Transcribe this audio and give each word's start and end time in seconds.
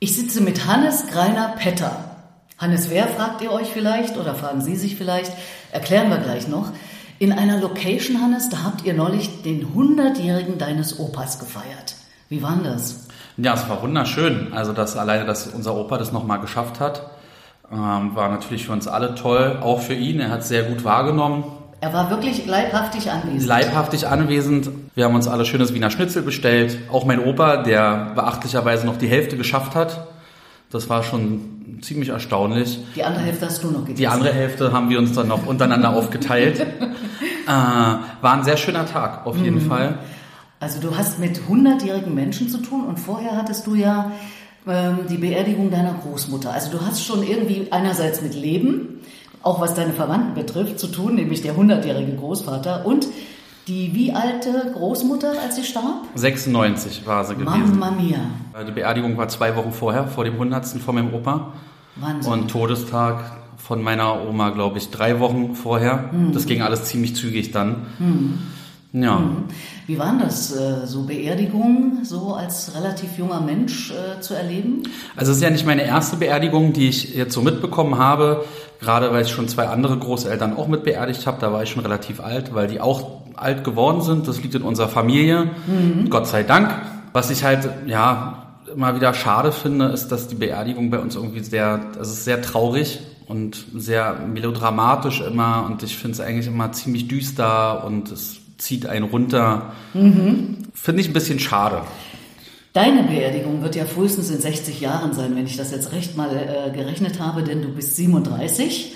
Ich 0.00 0.16
sitze 0.16 0.40
mit 0.40 0.66
Hannes 0.66 1.06
Greiner 1.06 1.54
Petter. 1.56 2.16
Hannes 2.58 2.90
wer, 2.90 3.08
fragt 3.08 3.42
ihr 3.42 3.52
euch 3.52 3.68
vielleicht 3.68 4.16
oder 4.16 4.34
fragen 4.34 4.60
Sie 4.60 4.76
sich 4.76 4.96
vielleicht, 4.96 5.32
erklären 5.72 6.10
wir 6.10 6.18
gleich 6.18 6.48
noch. 6.48 6.72
In 7.18 7.32
einer 7.32 7.60
Location, 7.60 8.20
Hannes, 8.20 8.48
da 8.48 8.64
habt 8.64 8.84
ihr 8.84 8.92
neulich 8.92 9.42
den 9.42 9.74
100-jährigen 9.74 10.58
deines 10.58 10.98
Opas 10.98 11.38
gefeiert. 11.38 11.94
Wie 12.28 12.42
war 12.42 12.58
das? 12.62 13.06
Ja, 13.36 13.54
es 13.54 13.68
war 13.68 13.82
wunderschön. 13.82 14.52
Also, 14.52 14.72
dass 14.72 14.96
alleine, 14.96 15.24
dass 15.24 15.46
unser 15.46 15.74
Opa 15.76 15.96
das 15.96 16.12
nochmal 16.12 16.40
geschafft 16.40 16.80
hat, 16.80 17.10
ähm, 17.72 18.14
war 18.14 18.28
natürlich 18.28 18.66
für 18.66 18.72
uns 18.72 18.86
alle 18.88 19.14
toll. 19.14 19.58
Auch 19.62 19.80
für 19.80 19.94
ihn. 19.94 20.20
Er 20.20 20.30
hat 20.30 20.40
es 20.40 20.48
sehr 20.48 20.64
gut 20.64 20.84
wahrgenommen. 20.84 21.44
Er 21.84 21.92
war 21.92 22.08
wirklich 22.08 22.46
leibhaftig 22.46 23.10
anwesend. 23.10 23.46
Leibhaftig 23.46 24.08
anwesend. 24.08 24.70
Wir 24.94 25.04
haben 25.04 25.14
uns 25.14 25.28
alle 25.28 25.44
schönes 25.44 25.74
Wiener 25.74 25.90
Schnitzel 25.90 26.22
bestellt. 26.22 26.78
Auch 26.90 27.04
mein 27.04 27.22
Opa, 27.22 27.58
der 27.58 28.12
beachtlicherweise 28.14 28.86
noch 28.86 28.96
die 28.96 29.06
Hälfte 29.06 29.36
geschafft 29.36 29.74
hat. 29.74 30.06
Das 30.70 30.88
war 30.88 31.02
schon 31.02 31.80
ziemlich 31.82 32.08
erstaunlich. 32.08 32.78
Die 32.96 33.04
andere 33.04 33.24
Hälfte 33.24 33.44
hast 33.44 33.62
du 33.62 33.66
noch 33.66 33.80
gegessen. 33.80 33.96
Die 33.96 34.06
andere 34.06 34.32
Hälfte 34.32 34.72
haben 34.72 34.88
wir 34.88 34.98
uns 34.98 35.12
dann 35.12 35.28
noch 35.28 35.46
untereinander 35.46 35.90
aufgeteilt. 35.94 36.58
Äh, 36.60 36.66
war 37.46 38.32
ein 38.32 38.44
sehr 38.44 38.56
schöner 38.56 38.86
Tag, 38.86 39.26
auf 39.26 39.36
jeden 39.36 39.62
mhm. 39.62 39.68
Fall. 39.68 39.98
Also 40.60 40.80
du 40.80 40.96
hast 40.96 41.18
mit 41.18 41.38
100-jährigen 41.38 42.14
Menschen 42.14 42.48
zu 42.48 42.62
tun 42.62 42.86
und 42.86 42.98
vorher 42.98 43.36
hattest 43.36 43.66
du 43.66 43.74
ja 43.74 44.10
ähm, 44.66 45.00
die 45.10 45.18
Beerdigung 45.18 45.70
deiner 45.70 45.92
Großmutter. 45.92 46.50
Also 46.50 46.70
du 46.70 46.80
hast 46.80 47.04
schon 47.04 47.22
irgendwie 47.22 47.66
einerseits 47.70 48.22
mit 48.22 48.34
Leben, 48.34 49.00
auch 49.44 49.60
was 49.60 49.74
deine 49.74 49.92
Verwandten 49.92 50.34
betrifft, 50.34 50.78
zu 50.78 50.88
tun, 50.88 51.14
nämlich 51.14 51.42
der 51.42 51.54
100-jährige 51.54 52.16
Großvater 52.16 52.84
und 52.86 53.06
die 53.68 53.94
wie 53.94 54.12
alte 54.12 54.72
Großmutter, 54.74 55.32
als 55.42 55.56
sie 55.56 55.64
starb? 55.64 56.02
96 56.14 57.06
war 57.06 57.24
sie 57.24 57.34
gewesen. 57.34 57.78
Mamma 57.78 57.90
mia. 57.90 58.18
Die 58.66 58.72
Beerdigung 58.72 59.16
war 59.16 59.28
zwei 59.28 59.56
Wochen 59.56 59.72
vorher, 59.72 60.06
vor 60.06 60.24
dem 60.24 60.34
100. 60.34 60.66
von 60.66 60.94
meinem 60.94 61.14
Opa. 61.14 61.52
Wahnsinn. 61.96 62.32
Und 62.32 62.50
Todestag 62.50 63.36
von 63.56 63.82
meiner 63.82 64.26
Oma, 64.28 64.50
glaube 64.50 64.78
ich, 64.78 64.90
drei 64.90 65.20
Wochen 65.20 65.54
vorher. 65.54 66.10
Mhm. 66.12 66.32
Das 66.32 66.44
ging 66.46 66.60
alles 66.60 66.84
ziemlich 66.84 67.16
zügig 67.16 67.52
dann. 67.52 67.86
Mhm. 67.98 68.38
Ja. 68.94 69.18
Mhm. 69.18 69.44
Wie 69.88 69.98
waren 69.98 70.20
das, 70.20 70.54
äh, 70.54 70.86
so 70.86 71.02
Beerdigungen, 71.02 72.04
so 72.04 72.34
als 72.34 72.74
relativ 72.76 73.18
junger 73.18 73.40
Mensch 73.40 73.90
äh, 73.90 74.20
zu 74.20 74.34
erleben? 74.34 74.84
Also 75.16 75.32
es 75.32 75.38
ist 75.38 75.42
ja 75.42 75.50
nicht 75.50 75.66
meine 75.66 75.84
erste 75.84 76.16
Beerdigung, 76.16 76.72
die 76.72 76.88
ich 76.88 77.12
jetzt 77.14 77.34
so 77.34 77.42
mitbekommen 77.42 77.98
habe. 77.98 78.44
Gerade 78.80 79.12
weil 79.12 79.24
ich 79.24 79.30
schon 79.30 79.48
zwei 79.48 79.66
andere 79.66 79.98
Großeltern 79.98 80.56
auch 80.56 80.68
mit 80.68 80.84
beerdigt 80.84 81.26
habe, 81.26 81.38
da 81.40 81.52
war 81.52 81.62
ich 81.64 81.70
schon 81.70 81.82
relativ 81.82 82.20
alt, 82.20 82.54
weil 82.54 82.68
die 82.68 82.80
auch 82.80 83.22
alt 83.34 83.64
geworden 83.64 84.00
sind. 84.00 84.28
Das 84.28 84.40
liegt 84.40 84.54
in 84.54 84.62
unserer 84.62 84.88
Familie, 84.88 85.50
mhm. 85.66 86.08
Gott 86.08 86.28
sei 86.28 86.44
Dank. 86.44 86.70
Was 87.12 87.30
ich 87.30 87.42
halt, 87.42 87.68
ja, 87.86 88.46
immer 88.72 88.94
wieder 88.94 89.12
schade 89.12 89.50
finde, 89.50 89.86
ist, 89.86 90.08
dass 90.08 90.28
die 90.28 90.34
Beerdigung 90.36 90.90
bei 90.90 90.98
uns 91.00 91.16
irgendwie 91.16 91.40
sehr, 91.40 91.80
das 91.96 92.10
ist 92.10 92.24
sehr 92.24 92.42
traurig 92.42 93.00
und 93.26 93.64
sehr 93.74 94.20
melodramatisch 94.32 95.20
immer 95.20 95.66
und 95.68 95.82
ich 95.82 95.96
finde 95.96 96.12
es 96.12 96.20
eigentlich 96.20 96.46
immer 96.46 96.72
ziemlich 96.72 97.08
düster 97.08 97.84
und 97.84 98.12
es 98.12 98.43
zieht 98.58 98.86
einen 98.86 99.04
runter. 99.04 99.72
Mhm. 99.94 100.58
Finde 100.74 101.02
ich 101.02 101.08
ein 101.08 101.12
bisschen 101.12 101.38
schade. 101.38 101.82
Deine 102.72 103.04
Beerdigung 103.04 103.62
wird 103.62 103.76
ja 103.76 103.84
frühestens 103.84 104.30
in 104.30 104.40
60 104.40 104.80
Jahren 104.80 105.12
sein, 105.12 105.36
wenn 105.36 105.46
ich 105.46 105.56
das 105.56 105.70
jetzt 105.70 105.92
recht 105.92 106.16
mal 106.16 106.30
äh, 106.34 106.70
gerechnet 106.76 107.20
habe, 107.20 107.44
denn 107.44 107.62
du 107.62 107.68
bist 107.68 107.94
37. 107.94 108.94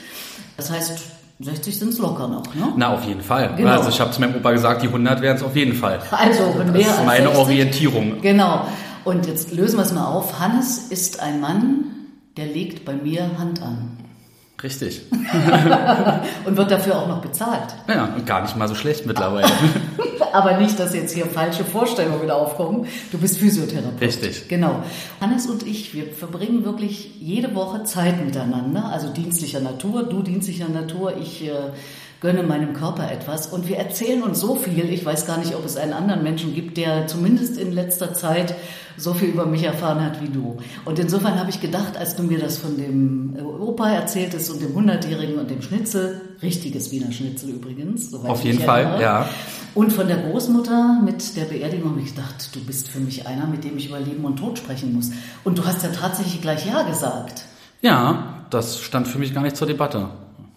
Das 0.57 0.71
heißt, 0.73 1.01
60 1.41 1.79
sind 1.79 1.91
es 1.91 1.99
locker 1.99 2.27
noch, 2.27 2.53
ne? 2.57 2.73
Na, 2.77 2.93
auf 2.93 3.05
jeden 3.05 3.21
Fall. 3.21 3.55
Genau. 3.57 3.71
Also 3.71 3.91
ich 3.91 4.01
habe 4.01 4.11
zu 4.11 4.21
meinem 4.21 4.35
Opa 4.35 4.51
gesagt, 4.51 4.83
die 4.83 4.89
100 4.89 5.21
wären 5.23 5.37
es 5.37 5.45
auf 5.45 5.55
jeden 5.55 5.75
Fall. 5.75 6.01
Also 6.11 6.43
mehr 6.65 6.89
Das 6.89 6.99
ist 6.99 7.07
meine 7.07 7.27
60. 7.27 7.39
Orientierung. 7.39 8.21
Genau. 8.21 8.67
Und 9.05 9.27
jetzt 9.27 9.53
lösen 9.53 9.77
wir 9.77 9.85
es 9.85 9.93
mal 9.93 10.07
auf. 10.07 10.41
Hannes 10.41 10.89
ist 10.89 11.21
ein 11.21 11.41
Mann, 11.41 11.85
der 12.37 12.47
legt 12.47 12.85
bei 12.85 12.95
mir 12.95 13.39
Hand 13.39 13.63
an. 13.63 13.98
Richtig. 14.63 15.03
und 16.45 16.57
wird 16.57 16.71
dafür 16.71 16.99
auch 16.99 17.07
noch 17.07 17.21
bezahlt. 17.21 17.75
Ja, 17.89 18.07
und 18.07 18.27
gar 18.27 18.43
nicht 18.43 18.57
mal 18.57 18.67
so 18.67 18.75
schlecht 18.75 19.07
mittlerweile. 19.07 19.49
Aber 20.33 20.59
nicht, 20.59 20.79
dass 20.79 20.95
jetzt 20.95 21.15
hier 21.15 21.27
falsche 21.27 21.65
Vorstellungen 21.65 22.31
aufkommen. 22.31 22.87
Du 23.13 23.19
bist 23.19 23.39
Physiotherapeut. 23.39 24.01
Richtig. 24.01 24.49
Genau. 24.49 24.83
Hannes 25.21 25.47
und 25.47 25.63
ich, 25.67 25.95
wir 25.95 26.13
verbringen 26.13 26.65
wirklich 26.65 27.13
jede 27.21 27.55
Woche 27.55 27.85
Zeit 27.85 28.25
miteinander, 28.25 28.87
also 28.87 29.09
dienstlicher 29.09 29.61
Natur, 29.61 30.03
du 30.03 30.23
dienstlicher 30.23 30.69
Natur, 30.69 31.17
ich 31.17 31.47
äh, 31.47 31.53
gönne 32.21 32.43
meinem 32.43 32.75
Körper 32.75 33.11
etwas. 33.11 33.47
Und 33.47 33.69
wir 33.69 33.77
erzählen 33.77 34.23
uns 34.23 34.41
so 34.41 34.57
viel. 34.57 34.91
Ich 34.93 35.05
weiß 35.05 35.27
gar 35.27 35.39
nicht, 35.39 35.55
ob 35.55 35.65
es 35.65 35.77
einen 35.77 35.93
anderen 35.93 36.23
Menschen 36.23 36.55
gibt, 36.55 36.77
der 36.77 37.07
zumindest 37.07 37.59
in 37.59 37.73
letzter 37.73 38.13
Zeit 38.13 38.55
so 38.99 39.15
viel 39.15 39.29
über 39.29 39.47
mich 39.47 39.63
erfahren 39.63 40.05
hat 40.05 40.21
wie 40.23 40.29
du. 40.29 40.59
Und 40.85 40.99
insofern 40.99 41.39
habe 41.39 41.51
ich 41.51 41.61
gedacht, 41.61 41.97
als 41.97 42.17
du 42.17 42.23
mir 42.23 42.39
das 42.39 42.59
von 42.59 42.77
dem 42.77 43.37
Opa 43.61 43.91
erzähltest 43.91 44.51
und 44.51 44.61
dem 44.61 44.75
Hundertjährigen 44.75 45.39
und 45.39 45.51
dem 45.51 45.63
Schnitzel, 45.63 46.21
richtiges 46.43 46.91
Wiener 46.91 47.13
Schnitzel 47.13 47.51
übrigens. 47.51 48.13
Auf 48.15 48.45
jeden 48.45 48.61
Fall, 48.61 48.83
erinnere, 48.83 49.03
ja. 49.03 49.29
Und 49.75 49.93
von 49.93 50.09
der 50.09 50.17
Großmutter 50.17 51.01
mit 51.05 51.37
der 51.37 51.45
Beerdigung 51.45 51.93
habe 51.93 52.01
ich 52.01 52.15
gedacht, 52.15 52.51
du 52.53 52.61
bist 52.61 52.89
für 52.89 53.01
mich 53.01 53.27
einer, 53.27 53.47
mit 53.47 53.65
dem 53.65 53.77
ich 53.79 53.89
über 53.89 54.01
Leben 54.01 54.25
und 54.25 54.37
Tod 54.37 54.59
sprechen 54.59 54.95
muss. 54.95 55.11
Und 55.45 55.59
du 55.59 55.65
hast 55.65 55.83
ja 55.83 55.91
tatsächlich 55.91 56.41
gleich 56.41 56.67
Ja 56.67 56.83
gesagt. 56.83 57.45
Ja, 57.81 58.45
das 58.51 58.81
stand 58.81 59.07
für 59.07 59.19
mich 59.19 59.33
gar 59.35 59.43
nicht 59.43 59.57
zur 59.57 59.67
Debatte. 59.67 60.09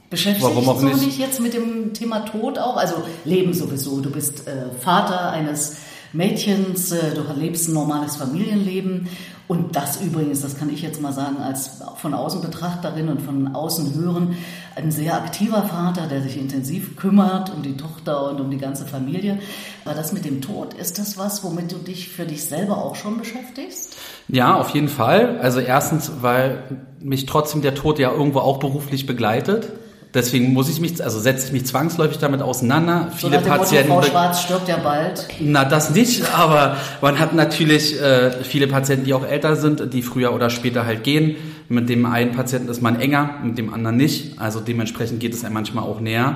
Beschäftigst 0.09 0.43
Warum 0.43 0.67
auch 0.67 0.81
nicht? 0.81 0.95
du 0.95 1.05
dich 1.05 1.19
jetzt 1.19 1.39
mit 1.39 1.53
dem 1.53 1.93
Thema 1.93 2.19
Tod 2.19 2.59
auch? 2.59 2.75
Also 2.75 2.95
Leben 3.23 3.53
sowieso. 3.53 4.01
Du 4.01 4.11
bist 4.11 4.45
äh, 4.45 4.69
Vater 4.77 5.31
eines 5.31 5.77
Mädchens, 6.13 6.91
äh, 6.91 7.13
du 7.13 7.21
lebst 7.39 7.69
ein 7.69 7.73
normales 7.73 8.17
Familienleben. 8.17 9.07
Und 9.47 9.75
das 9.75 10.01
übrigens, 10.01 10.41
das 10.41 10.57
kann 10.57 10.69
ich 10.69 10.81
jetzt 10.81 11.01
mal 11.01 11.11
sagen, 11.11 11.35
als 11.37 11.81
von 11.97 12.13
außen 12.13 12.39
Betrachterin 12.41 13.09
und 13.09 13.21
von 13.21 13.53
außen 13.53 13.95
hören, 13.95 14.37
ein 14.77 14.91
sehr 14.91 15.15
aktiver 15.15 15.63
Vater, 15.63 16.07
der 16.07 16.21
sich 16.21 16.37
intensiv 16.37 16.95
kümmert 16.95 17.53
um 17.53 17.61
die 17.61 17.75
Tochter 17.75 18.29
und 18.29 18.39
um 18.39 18.49
die 18.49 18.57
ganze 18.57 18.85
Familie. 18.85 19.39
Aber 19.83 19.93
das 19.93 20.13
mit 20.13 20.23
dem 20.23 20.41
Tod, 20.41 20.73
ist 20.73 20.99
das 20.99 21.17
was, 21.17 21.43
womit 21.43 21.73
du 21.73 21.75
dich 21.75 22.07
für 22.07 22.25
dich 22.25 22.45
selber 22.45 22.77
auch 22.77 22.95
schon 22.95 23.17
beschäftigst? 23.17 23.97
Ja, 24.29 24.55
auf 24.55 24.69
jeden 24.69 24.87
Fall. 24.87 25.39
Also 25.39 25.59
erstens, 25.59 26.11
weil 26.21 26.63
mich 27.01 27.25
trotzdem 27.25 27.61
der 27.61 27.75
Tod 27.75 27.99
ja 27.99 28.13
irgendwo 28.13 28.39
auch 28.39 28.59
beruflich 28.59 29.05
begleitet. 29.05 29.67
Deswegen 30.13 30.51
muss 30.51 30.69
ich 30.69 30.81
mich, 30.81 31.01
also 31.01 31.19
setze 31.19 31.47
ich 31.47 31.53
mich 31.53 31.65
zwangsläufig 31.65 32.17
damit 32.17 32.41
auseinander. 32.41 33.07
So 33.17 33.29
Viele 33.29 33.39
Patienten. 33.39 33.89
Motto, 33.89 34.07
Frau 34.07 34.11
Schwarz 34.11 34.41
stirbt 34.41 34.67
ja 34.67 34.77
bald. 34.77 35.27
Na, 35.39 35.63
das 35.63 35.91
nicht, 35.91 36.23
aber 36.37 36.75
man 37.01 37.17
hat 37.17 37.33
natürlich 37.33 37.99
äh, 37.99 38.31
viele 38.43 38.67
Patienten, 38.67 39.05
die 39.05 39.13
auch 39.13 39.25
älter 39.25 39.55
sind, 39.55 39.93
die 39.93 40.01
früher 40.01 40.33
oder 40.33 40.49
später 40.49 40.85
halt 40.85 41.03
gehen. 41.03 41.35
Mit 41.69 41.87
dem 41.87 42.05
einen 42.05 42.33
Patienten 42.33 42.69
ist 42.69 42.81
man 42.81 42.99
enger, 42.99 43.35
mit 43.43 43.57
dem 43.57 43.73
anderen 43.73 43.95
nicht. 43.95 44.37
Also 44.39 44.59
dementsprechend 44.59 45.21
geht 45.21 45.33
es 45.33 45.45
einem 45.45 45.53
manchmal 45.53 45.85
auch 45.85 46.01
näher. 46.01 46.35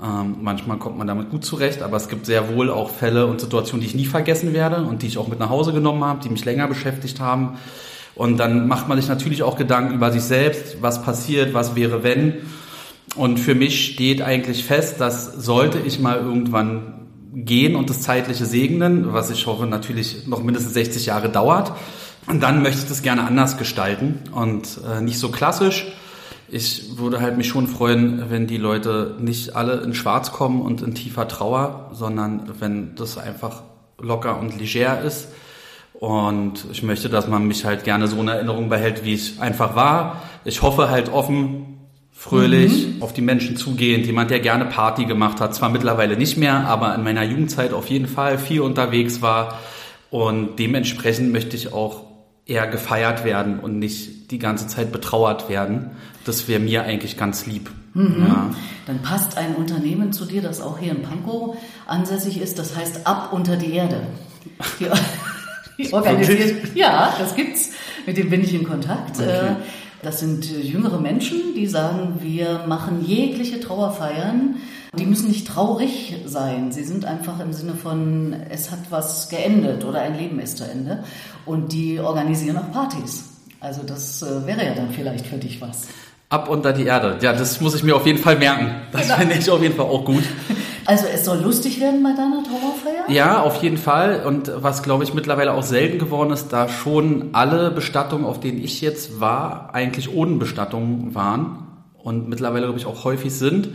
Ähm, 0.00 0.36
manchmal 0.40 0.78
kommt 0.78 0.96
man 0.96 1.08
damit 1.08 1.30
gut 1.30 1.44
zurecht, 1.44 1.82
aber 1.82 1.96
es 1.96 2.08
gibt 2.08 2.26
sehr 2.26 2.54
wohl 2.54 2.70
auch 2.70 2.90
Fälle 2.90 3.26
und 3.26 3.40
Situationen, 3.40 3.80
die 3.80 3.88
ich 3.88 3.94
nie 3.96 4.06
vergessen 4.06 4.54
werde 4.54 4.84
und 4.84 5.02
die 5.02 5.08
ich 5.08 5.18
auch 5.18 5.26
mit 5.26 5.40
nach 5.40 5.50
Hause 5.50 5.72
genommen 5.72 6.04
habe, 6.04 6.20
die 6.22 6.28
mich 6.28 6.44
länger 6.44 6.68
beschäftigt 6.68 7.18
haben. 7.18 7.58
Und 8.14 8.38
dann 8.38 8.68
macht 8.68 8.88
man 8.88 8.98
sich 8.98 9.08
natürlich 9.08 9.42
auch 9.42 9.56
Gedanken 9.56 9.94
über 9.94 10.12
sich 10.12 10.22
selbst, 10.22 10.80
was 10.80 11.02
passiert, 11.02 11.54
was 11.54 11.74
wäre, 11.74 12.02
wenn. 12.02 12.34
Und 13.16 13.38
für 13.38 13.54
mich 13.54 13.92
steht 13.92 14.22
eigentlich 14.22 14.64
fest, 14.64 15.00
dass 15.00 15.32
sollte 15.32 15.78
ich 15.78 15.98
mal 15.98 16.18
irgendwann 16.18 17.08
gehen 17.32 17.76
und 17.76 17.90
das 17.90 18.02
zeitliche 18.02 18.44
segnen, 18.44 19.12
was 19.12 19.30
ich 19.30 19.46
hoffe 19.46 19.66
natürlich 19.66 20.26
noch 20.26 20.42
mindestens 20.42 20.74
60 20.74 21.06
Jahre 21.06 21.28
dauert, 21.28 21.72
und 22.26 22.42
dann 22.42 22.62
möchte 22.62 22.82
ich 22.82 22.88
das 22.88 23.02
gerne 23.02 23.24
anders 23.24 23.56
gestalten 23.56 24.20
und 24.32 24.80
äh, 24.88 25.00
nicht 25.00 25.18
so 25.18 25.30
klassisch. 25.30 25.86
Ich 26.48 26.98
würde 26.98 27.20
halt 27.20 27.36
mich 27.36 27.48
schon 27.48 27.66
freuen, 27.66 28.30
wenn 28.30 28.46
die 28.46 28.56
Leute 28.56 29.16
nicht 29.20 29.56
alle 29.56 29.80
in 29.80 29.94
Schwarz 29.94 30.32
kommen 30.32 30.60
und 30.62 30.82
in 30.82 30.94
tiefer 30.94 31.28
Trauer, 31.28 31.90
sondern 31.92 32.42
wenn 32.58 32.94
das 32.94 33.18
einfach 33.18 33.62
locker 33.98 34.38
und 34.38 34.58
leger 34.58 35.00
ist. 35.00 35.28
Und 35.94 36.66
ich 36.72 36.82
möchte, 36.82 37.08
dass 37.08 37.28
man 37.28 37.46
mich 37.46 37.64
halt 37.64 37.84
gerne 37.84 38.08
so 38.08 38.20
in 38.20 38.28
Erinnerung 38.28 38.68
behält, 38.68 39.04
wie 39.04 39.14
ich 39.14 39.40
einfach 39.40 39.76
war. 39.76 40.22
Ich 40.44 40.62
hoffe 40.62 40.88
halt 40.88 41.12
offen, 41.12 41.69
fröhlich, 42.20 42.86
mhm. 42.86 43.02
auf 43.02 43.14
die 43.14 43.22
Menschen 43.22 43.56
zugehend, 43.56 44.04
jemand, 44.04 44.30
der 44.30 44.40
gerne 44.40 44.66
Party 44.66 45.06
gemacht 45.06 45.40
hat, 45.40 45.54
zwar 45.54 45.70
mittlerweile 45.70 46.18
nicht 46.18 46.36
mehr, 46.36 46.66
aber 46.66 46.94
in 46.94 47.02
meiner 47.02 47.22
Jugendzeit 47.22 47.72
auf 47.72 47.88
jeden 47.88 48.06
Fall 48.06 48.36
viel 48.36 48.60
unterwegs 48.60 49.22
war 49.22 49.58
und 50.10 50.58
dementsprechend 50.58 51.32
möchte 51.32 51.56
ich 51.56 51.72
auch 51.72 52.04
eher 52.44 52.66
gefeiert 52.66 53.24
werden 53.24 53.58
und 53.58 53.78
nicht 53.78 54.30
die 54.32 54.38
ganze 54.38 54.66
Zeit 54.66 54.92
betrauert 54.92 55.48
werden. 55.48 55.92
Das 56.26 56.46
wäre 56.46 56.60
mir 56.60 56.82
eigentlich 56.82 57.16
ganz 57.16 57.46
lieb. 57.46 57.70
Mhm. 57.94 58.26
Ja. 58.28 58.50
Dann 58.84 59.00
passt 59.00 59.38
ein 59.38 59.54
Unternehmen 59.54 60.12
zu 60.12 60.26
dir, 60.26 60.42
das 60.42 60.60
auch 60.60 60.78
hier 60.78 60.92
in 60.92 61.00
Pankow 61.00 61.56
ansässig 61.86 62.38
ist, 62.38 62.58
das 62.58 62.76
heißt 62.76 63.06
Ab 63.06 63.32
unter 63.32 63.56
die 63.56 63.72
Erde. 63.72 64.02
Die, 64.78 65.90
organisiert, 65.92 66.76
ja, 66.76 67.14
das 67.18 67.34
gibt's. 67.34 67.70
Mit 68.04 68.18
dem 68.18 68.28
bin 68.28 68.44
ich 68.44 68.52
in 68.52 68.64
Kontakt. 68.64 69.18
Okay. 69.18 69.56
Das 70.02 70.20
sind 70.20 70.50
äh, 70.50 70.60
jüngere 70.60 70.98
Menschen, 70.98 71.54
die 71.54 71.66
sagen, 71.66 72.18
wir 72.20 72.64
machen 72.66 73.04
jegliche 73.04 73.60
Trauerfeiern. 73.60 74.56
Die 74.98 75.06
müssen 75.06 75.28
nicht 75.28 75.46
traurig 75.46 76.16
sein. 76.26 76.72
Sie 76.72 76.82
sind 76.82 77.04
einfach 77.04 77.38
im 77.40 77.52
Sinne 77.52 77.74
von, 77.74 78.34
es 78.50 78.70
hat 78.70 78.80
was 78.90 79.28
geendet 79.28 79.84
oder 79.84 80.00
ein 80.00 80.18
Leben 80.18 80.40
ist 80.40 80.58
zu 80.58 80.64
Ende. 80.64 81.04
Und 81.46 81.72
die 81.72 82.00
organisieren 82.00 82.58
auch 82.58 82.72
Partys. 82.72 83.24
Also 83.60 83.82
das 83.82 84.22
äh, 84.22 84.46
wäre 84.46 84.64
ja 84.64 84.74
dann 84.74 84.90
vielleicht 84.90 85.26
für 85.26 85.36
dich 85.36 85.60
was. 85.60 85.88
Ab 86.30 86.48
unter 86.48 86.72
die 86.72 86.84
Erde. 86.84 87.18
Ja, 87.20 87.32
das 87.32 87.60
muss 87.60 87.74
ich 87.74 87.82
mir 87.82 87.94
auf 87.94 88.06
jeden 88.06 88.18
Fall 88.18 88.36
merken. 88.36 88.70
Das 88.92 89.02
genau. 89.02 89.16
finde 89.16 89.34
ich 89.34 89.50
auf 89.50 89.60
jeden 89.62 89.74
Fall 89.74 89.86
auch 89.86 90.04
gut. 90.04 90.24
Also 90.90 91.06
es 91.06 91.24
soll 91.24 91.38
lustig 91.38 91.80
werden 91.80 92.02
bei 92.02 92.14
deiner 92.14 92.42
Trauerfeier? 92.42 93.08
Ja, 93.08 93.42
auf 93.42 93.62
jeden 93.62 93.76
Fall. 93.76 94.24
Und 94.26 94.50
was, 94.56 94.82
glaube 94.82 95.04
ich, 95.04 95.14
mittlerweile 95.14 95.52
auch 95.52 95.62
selten 95.62 96.00
geworden 96.00 96.32
ist, 96.32 96.48
da 96.48 96.68
schon 96.68 97.28
alle 97.30 97.70
Bestattungen, 97.70 98.26
auf 98.26 98.40
denen 98.40 98.58
ich 98.58 98.80
jetzt 98.80 99.20
war, 99.20 99.72
eigentlich 99.72 100.12
ohne 100.12 100.34
Bestattung 100.34 101.14
waren 101.14 101.68
und 102.02 102.28
mittlerweile, 102.28 102.64
glaube 102.64 102.80
ich, 102.80 102.86
auch 102.86 103.04
häufig 103.04 103.32
sind. 103.32 103.68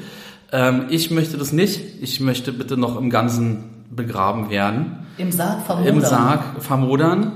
Ähm, 0.51 0.87
ich 0.89 1.09
möchte 1.09 1.37
das 1.37 1.53
nicht. 1.53 2.01
Ich 2.01 2.19
möchte 2.19 2.51
bitte 2.51 2.75
noch 2.75 2.97
im 2.97 3.09
Ganzen 3.09 3.85
begraben 3.89 4.49
werden. 4.49 5.05
Im 5.17 5.31
Sarg 5.31 5.65
vermodern? 5.65 5.95
Im 5.95 6.01
Sarg 6.01 6.41
vermodern. 6.59 7.31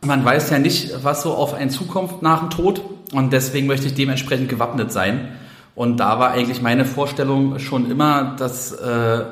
Man 0.00 0.24
weiß 0.24 0.48
ja 0.50 0.60
nicht, 0.60 1.02
was 1.02 1.24
so 1.24 1.32
auf 1.32 1.54
einen 1.54 1.70
zukommt 1.70 2.22
nach 2.22 2.38
dem 2.38 2.50
Tod. 2.50 2.82
Und 3.12 3.32
deswegen 3.32 3.66
möchte 3.66 3.88
ich 3.88 3.94
dementsprechend 3.94 4.48
gewappnet 4.48 4.92
sein. 4.92 5.30
Und 5.78 5.98
da 5.98 6.18
war 6.18 6.32
eigentlich 6.32 6.60
meine 6.60 6.84
Vorstellung 6.84 7.60
schon 7.60 7.88
immer, 7.88 8.34
dass 8.36 8.72
äh, 8.72 9.26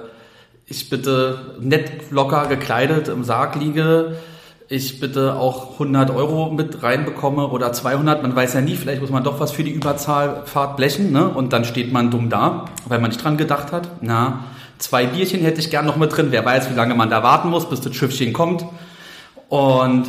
ich 0.64 0.88
bitte 0.88 1.56
nett 1.58 2.12
locker 2.12 2.46
gekleidet 2.46 3.08
im 3.08 3.24
Sarg 3.24 3.56
liege, 3.56 4.14
ich 4.68 5.00
bitte 5.00 5.34
auch 5.34 5.72
100 5.72 6.12
Euro 6.12 6.52
mit 6.52 6.84
reinbekomme 6.84 7.48
oder 7.48 7.72
200, 7.72 8.22
man 8.22 8.36
weiß 8.36 8.54
ja 8.54 8.60
nie, 8.60 8.76
vielleicht 8.76 9.00
muss 9.00 9.10
man 9.10 9.24
doch 9.24 9.40
was 9.40 9.50
für 9.50 9.64
die 9.64 9.72
Überzahlfahrt 9.72 10.76
blechen, 10.76 11.10
ne? 11.10 11.28
Und 11.28 11.52
dann 11.52 11.64
steht 11.64 11.92
man 11.92 12.12
dumm 12.12 12.30
da, 12.30 12.66
weil 12.86 13.00
man 13.00 13.10
nicht 13.10 13.24
dran 13.24 13.36
gedacht 13.36 13.72
hat. 13.72 13.90
Na, 14.00 14.44
zwei 14.78 15.06
Bierchen 15.06 15.40
hätte 15.40 15.58
ich 15.58 15.68
gern 15.68 15.84
noch 15.84 15.96
mit 15.96 16.16
drin, 16.16 16.28
wer 16.30 16.44
weiß, 16.44 16.70
wie 16.70 16.74
lange 16.74 16.94
man 16.94 17.10
da 17.10 17.24
warten 17.24 17.50
muss, 17.50 17.68
bis 17.68 17.80
das 17.80 17.96
Schiffchen 17.96 18.32
kommt. 18.32 18.64
Und 19.48 20.06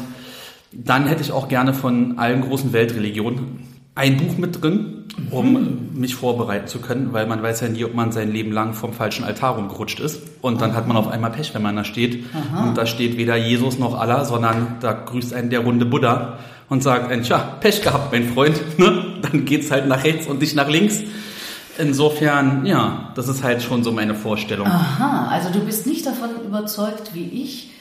dann 0.72 1.07
hätte 1.07 1.24
ich 1.24 1.31
auch 1.31 1.48
gerne 1.48 1.74
von 1.74 2.19
allen 2.19 2.42
großen 2.42 2.74
Weltreligionen 2.74 3.76
ein 3.97 4.17
Buch 4.17 4.38
mit 4.38 4.61
drin, 4.61 5.05
um 5.31 5.53
mhm. 5.53 5.89
mich 5.99 6.15
vorbereiten 6.15 6.67
zu 6.67 6.79
können, 6.79 7.11
weil 7.11 7.25
man 7.25 7.41
weiß 7.41 7.61
ja 7.61 7.69
nie, 7.69 7.83
ob 7.83 7.95
man 7.95 8.11
sein 8.11 8.31
Leben 8.31 8.51
lang 8.51 8.73
vom 8.73 8.94
falschen 8.94 9.25
Altar 9.25 9.55
rumgerutscht 9.55 9.99
ist. 9.99 10.21
Und 10.41 10.61
dann 10.61 10.75
hat 10.75 10.88
man 10.88 10.95
auf 10.95 11.07
einmal 11.07 11.31
Pech, 11.31 11.53
wenn 11.53 11.63
man 11.63 11.75
da 11.75 11.83
steht. 11.83 12.25
Aha. 12.33 12.63
Und 12.63 12.77
da 12.77 12.85
steht 12.85 13.17
weder 13.17 13.35
Jesus 13.35 13.79
noch 13.79 13.99
Allah, 13.99 14.23
sondern 14.25 14.77
da 14.79 14.94
grüßt 14.94 15.33
einen 15.33 15.49
der 15.49 15.61
runde 15.61 15.85
Buddha 15.85 16.38
und 16.69 16.83
sagt, 16.83 17.11
tja, 17.25 17.38
Pech 17.59 17.81
gehabt, 17.81 18.11
mein 18.11 18.29
Freund. 18.33 18.59
Ne? 18.77 19.19
Dann 19.23 19.45
geht's 19.45 19.71
halt 19.71 19.88
nach 19.88 20.03
rechts 20.03 20.27
und 20.27 20.39
nicht 20.39 20.55
nach 20.55 20.69
links. 20.69 21.01
Insofern, 21.79 22.65
ja, 22.65 23.11
das 23.15 23.27
ist 23.27 23.43
halt 23.43 23.63
schon 23.63 23.83
so 23.83 23.91
meine 23.91 24.13
Vorstellung. 24.13 24.67
Aha, 24.67 25.29
also 25.29 25.50
du 25.51 25.59
bist 25.61 25.88
nicht 25.88 26.05
davon 26.05 26.29
überzeugt 26.45 27.13
wie 27.13 27.25
ich, 27.25 27.71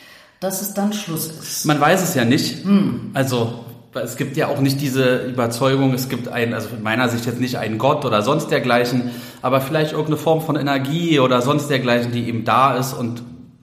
dass 0.40 0.62
es 0.62 0.72
dann 0.72 0.94
Schluss 0.94 1.26
ist. 1.26 1.66
Man 1.66 1.78
weiß 1.78 2.02
es 2.02 2.14
ja 2.14 2.24
nicht. 2.24 2.64
Hm. 2.64 3.10
Also 3.12 3.65
es 4.02 4.16
gibt 4.16 4.36
ja 4.36 4.48
auch 4.48 4.60
nicht 4.60 4.80
diese 4.80 5.24
Überzeugung, 5.24 5.94
es 5.94 6.08
gibt 6.08 6.28
einen, 6.28 6.54
also 6.54 6.68
in 6.76 6.82
meiner 6.82 7.08
Sicht 7.08 7.26
jetzt 7.26 7.40
nicht 7.40 7.58
einen 7.58 7.78
Gott 7.78 8.04
oder 8.04 8.22
sonst 8.22 8.48
dergleichen, 8.48 9.10
aber 9.42 9.60
vielleicht 9.60 9.92
irgendeine 9.92 10.18
Form 10.18 10.40
von 10.40 10.56
Energie 10.56 11.20
oder 11.20 11.42
sonst 11.42 11.68
dergleichen, 11.68 12.12
die 12.12 12.28
eben 12.28 12.44
da 12.44 12.76
ist 12.76 12.94
und 12.94 13.22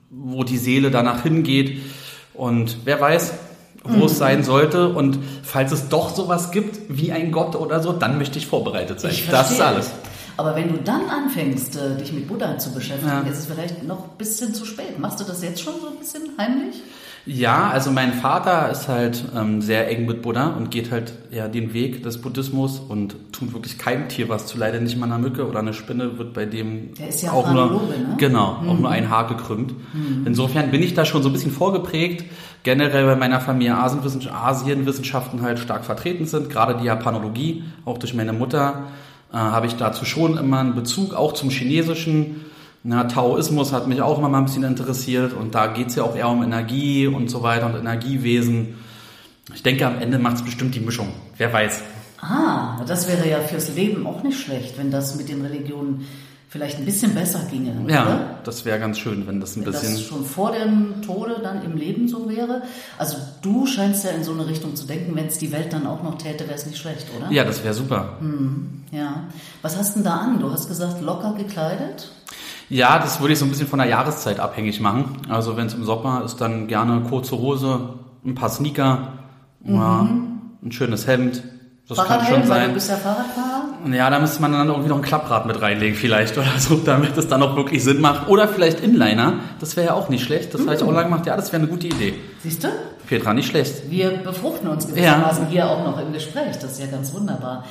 wo 0.10 0.44
die 0.44 0.58
Seele 0.58 0.92
danach 0.92 1.24
hingeht. 1.24 1.82
Und 2.34 2.78
wer 2.86 3.00
weiß, 3.00 3.34
wo 3.84 3.98
mhm. 3.98 4.04
es 4.04 4.18
sein 4.18 4.44
sollte. 4.44 4.90
Und 4.90 5.20
falls 5.44 5.72
es 5.72 5.90
doch 5.90 6.16
sowas 6.16 6.52
gibt 6.52 6.80
wie 6.90 7.12
ein 7.12 7.32
Gott 7.32 7.56
oder 7.56 7.82
so, 7.82 7.92
dann 7.92 8.18
möchte 8.18 8.40
ich 8.40 8.48
vorbereitet 8.48 9.00
sein. 9.00 9.12
Ich 9.12 9.30
das 9.30 9.52
ist 9.52 9.62
alles. 9.62 9.92
Aber 10.36 10.56
wenn 10.56 10.70
du 10.70 10.80
dann 10.80 11.10
anfängst, 11.10 11.76
äh, 11.76 11.98
dich 11.98 12.12
mit 12.12 12.28
Buddha 12.28 12.58
zu 12.58 12.74
beschäftigen, 12.74 13.26
ja. 13.26 13.32
ist 13.32 13.40
es 13.40 13.46
vielleicht 13.46 13.84
noch 13.84 14.04
ein 14.04 14.18
bisschen 14.18 14.54
zu 14.54 14.66
spät. 14.66 14.98
Machst 14.98 15.20
du 15.20 15.24
das 15.24 15.44
jetzt 15.44 15.62
schon 15.62 15.74
so 15.80 15.88
ein 15.88 15.98
bisschen 16.00 16.24
heimlich? 16.38 16.76
Ja, 17.26 17.70
also 17.70 17.90
mein 17.90 18.14
Vater 18.14 18.70
ist 18.70 18.90
halt 18.90 19.24
ähm, 19.34 19.62
sehr 19.62 19.90
eng 19.90 20.06
mit 20.06 20.22
Buddha 20.22 20.48
und 20.48 20.72
geht 20.72 20.92
halt 20.92 21.14
ja 21.32 21.48
den 21.48 21.74
Weg 21.74 22.04
des 22.04 22.20
Buddhismus 22.20 22.80
und 22.80 23.16
tut 23.32 23.54
wirklich 23.54 23.78
keinem 23.78 24.10
Tier 24.10 24.28
was 24.28 24.46
zu. 24.46 24.58
Leider 24.58 24.82
nicht 24.82 24.98
mal 24.98 25.06
einer 25.06 25.20
Mücke 25.20 25.48
oder 25.48 25.60
eine 25.60 25.74
Spinne 25.74 26.18
wird 26.18 26.34
bei 26.34 26.46
dem 26.46 26.94
Der 26.96 27.08
ist 27.08 27.22
ja 27.22 27.32
auch 27.32 27.50
nur 27.50 27.66
ne? 27.66 28.16
genau 28.18 28.60
mhm. 28.62 28.70
auch 28.70 28.80
nur 28.80 28.90
ein 28.90 29.10
Haar 29.10 29.28
gekrümmt. 29.28 29.74
Mhm. 29.94 30.24
Insofern 30.26 30.70
bin 30.70 30.84
ich 30.84 30.96
da 30.96 31.06
schon 31.06 31.24
so 31.24 31.30
ein 31.30 31.34
bisschen 31.34 31.54
vorgeprägt. 31.54 32.26
Generell 32.64 33.06
bei 33.06 33.16
meiner 33.16 33.40
Familie 33.40 33.78
Asienwissenschaften 33.78 35.42
halt 35.42 35.60
stark 35.60 35.86
vertreten 35.86 36.26
sind, 36.26 36.50
gerade 36.50 36.78
die 36.78 36.86
Japanologie, 36.86 37.64
auch 37.86 37.98
durch 37.98 38.14
meine 38.14 38.34
Mutter 38.34 38.88
äh, 39.32 39.38
habe 39.38 39.68
ich 39.68 39.76
dazu 39.76 40.04
schon 40.04 40.38
immer 40.38 40.60
einen 40.60 40.76
Bezug, 40.76 41.14
auch 41.14 41.34
zum 41.34 41.50
Chinesischen 41.50 42.42
na, 42.84 43.06
Taoismus 43.06 43.72
hat 43.72 43.88
mich 43.88 44.02
auch 44.02 44.18
immer 44.18 44.28
mal 44.28 44.40
ein 44.40 44.46
bisschen 44.46 44.64
interessiert 44.64 45.34
und 45.34 45.56
da 45.56 45.68
geht's 45.68 45.96
ja 45.96 46.04
auch 46.04 46.16
eher 46.16 46.28
um 46.28 46.44
Energie 46.44 47.08
und 47.08 47.30
so 47.30 47.42
weiter 47.42 47.68
und 47.68 47.76
Energiewesen. 47.76 48.76
Ich 49.54 49.64
denke, 49.64 49.88
am 49.88 50.00
Ende 50.02 50.20
macht's 50.20 50.44
bestimmt 50.44 50.76
die 50.76 50.82
Mischung. 50.82 51.10
Wer 51.38 51.52
weiß. 51.52 51.80
Ah, 52.20 52.84
das 52.86 53.08
wäre 53.08 53.28
ja 53.30 53.40
fürs 53.40 53.76
Leben 53.76 54.06
auch 54.06 54.24
nicht 54.24 54.40
schlecht, 54.40 54.78
wenn 54.78 54.92
das 54.92 55.16
mit 55.16 55.30
den 55.30 55.42
Religionen 55.42 56.08
vielleicht 56.54 56.78
ein 56.78 56.86
bisschen 56.86 57.16
besser 57.16 57.40
ginge. 57.50 57.74
Ja, 57.88 58.04
oder? 58.04 58.40
das 58.44 58.64
wäre 58.64 58.80
ganz 58.80 59.00
schön, 59.00 59.26
wenn 59.28 59.40
das 59.40 59.56
ein 59.56 59.66
wenn 59.66 59.72
bisschen. 59.72 59.94
Das 59.94 60.04
schon 60.04 60.24
vor 60.24 60.52
dem 60.52 61.02
Tode 61.02 61.40
dann 61.42 61.64
im 61.64 61.76
Leben 61.76 62.08
so 62.08 62.30
wäre. 62.30 62.62
Also 62.98 63.18
du 63.42 63.66
scheinst 63.66 64.06
ja 64.06 64.12
in 64.12 64.24
so 64.24 64.34
eine 64.34 64.46
Richtung 64.46 64.76
zu 64.76 64.86
denken, 64.86 65.16
wenn 65.16 65.26
es 65.26 65.40
die 65.40 65.52
Welt 65.52 65.74
dann 65.74 65.88
auch 65.88 66.04
noch 66.04 66.18
täte, 66.18 66.44
wäre 66.46 66.56
es 66.56 66.66
nicht 66.66 66.78
schlecht, 66.78 67.08
oder? 67.18 67.32
Ja, 67.32 67.44
das 67.44 67.64
wäre 67.64 67.74
super. 67.74 68.18
Hm, 68.20 68.84
ja. 68.92 69.24
Was 69.62 69.78
hast 69.78 69.96
du 69.96 70.00
denn 70.00 70.04
da 70.06 70.18
an? 70.18 70.40
Du 70.40 70.52
hast 70.52 70.68
gesagt, 70.68 71.02
locker 71.02 71.34
gekleidet? 71.34 72.12
Ja, 72.74 72.98
das 72.98 73.20
würde 73.20 73.34
ich 73.34 73.40
so 73.40 73.46
ein 73.46 73.50
bisschen 73.50 73.68
von 73.68 73.78
der 73.78 73.88
Jahreszeit 73.88 74.40
abhängig 74.40 74.80
machen. 74.80 75.18
Also 75.30 75.56
wenn 75.56 75.68
es 75.68 75.76
im 75.76 75.84
Sommer 75.84 76.24
ist, 76.26 76.38
dann 76.42 76.68
gerne 76.68 77.02
kurze 77.08 77.38
Hose, 77.38 78.00
ein 78.26 78.34
paar 78.34 78.50
Sneaker, 78.50 79.10
mhm. 79.64 79.76
ja, 79.76 80.10
ein 80.64 80.72
schönes 80.72 81.06
Hemd. 81.06 81.44
Das 81.88 82.04
kann 82.04 82.26
schon 82.26 82.48
sein. 82.48 82.70
Du 82.70 82.74
bist 82.74 82.90
ja 82.90 82.96
Fahrradfahrer? 82.96 83.94
Ja, 83.94 84.10
da 84.10 84.20
müsste 84.20 84.42
man 84.42 84.54
dann 84.54 84.70
irgendwie 84.70 84.90
noch 84.90 84.96
ein 84.96 85.04
Klapprad 85.04 85.46
mit 85.46 85.62
reinlegen 85.62 85.96
vielleicht 85.96 86.36
oder 86.36 86.58
so, 86.58 86.78
damit 86.78 87.16
es 87.16 87.28
dann 87.28 87.44
auch 87.44 87.56
wirklich 87.56 87.84
Sinn 87.84 88.02
macht. 88.02 88.28
Oder 88.28 88.48
vielleicht 88.48 88.80
Inliner, 88.80 89.34
das 89.60 89.76
wäre 89.76 89.88
ja 89.88 89.94
auch 89.94 90.10
nicht 90.10 90.24
schlecht. 90.24 90.56
Das 90.56 90.62
mhm. 90.62 90.66
habe 90.66 90.76
ich 90.78 90.82
auch 90.82 90.92
lange 90.92 91.10
gemacht. 91.10 91.28
Ja, 91.28 91.36
das 91.36 91.52
wäre 91.52 91.62
eine 91.62 91.70
gute 91.70 91.86
Idee. 91.86 92.16
Siehst 92.42 92.64
du? 92.64 92.70
Petra, 93.08 93.36
nicht 93.36 93.50
schlecht. 93.50 93.92
Wir 93.92 94.10
befruchten 94.10 94.68
uns 94.68 94.88
gewissermaßen 94.88 95.44
ja. 95.44 95.50
hier 95.52 95.70
auch 95.70 95.86
noch 95.86 96.00
im 96.00 96.12
Gespräch. 96.12 96.58
Das 96.60 96.72
ist 96.72 96.80
ja 96.80 96.88
ganz 96.88 97.14
wunderbar. 97.14 97.66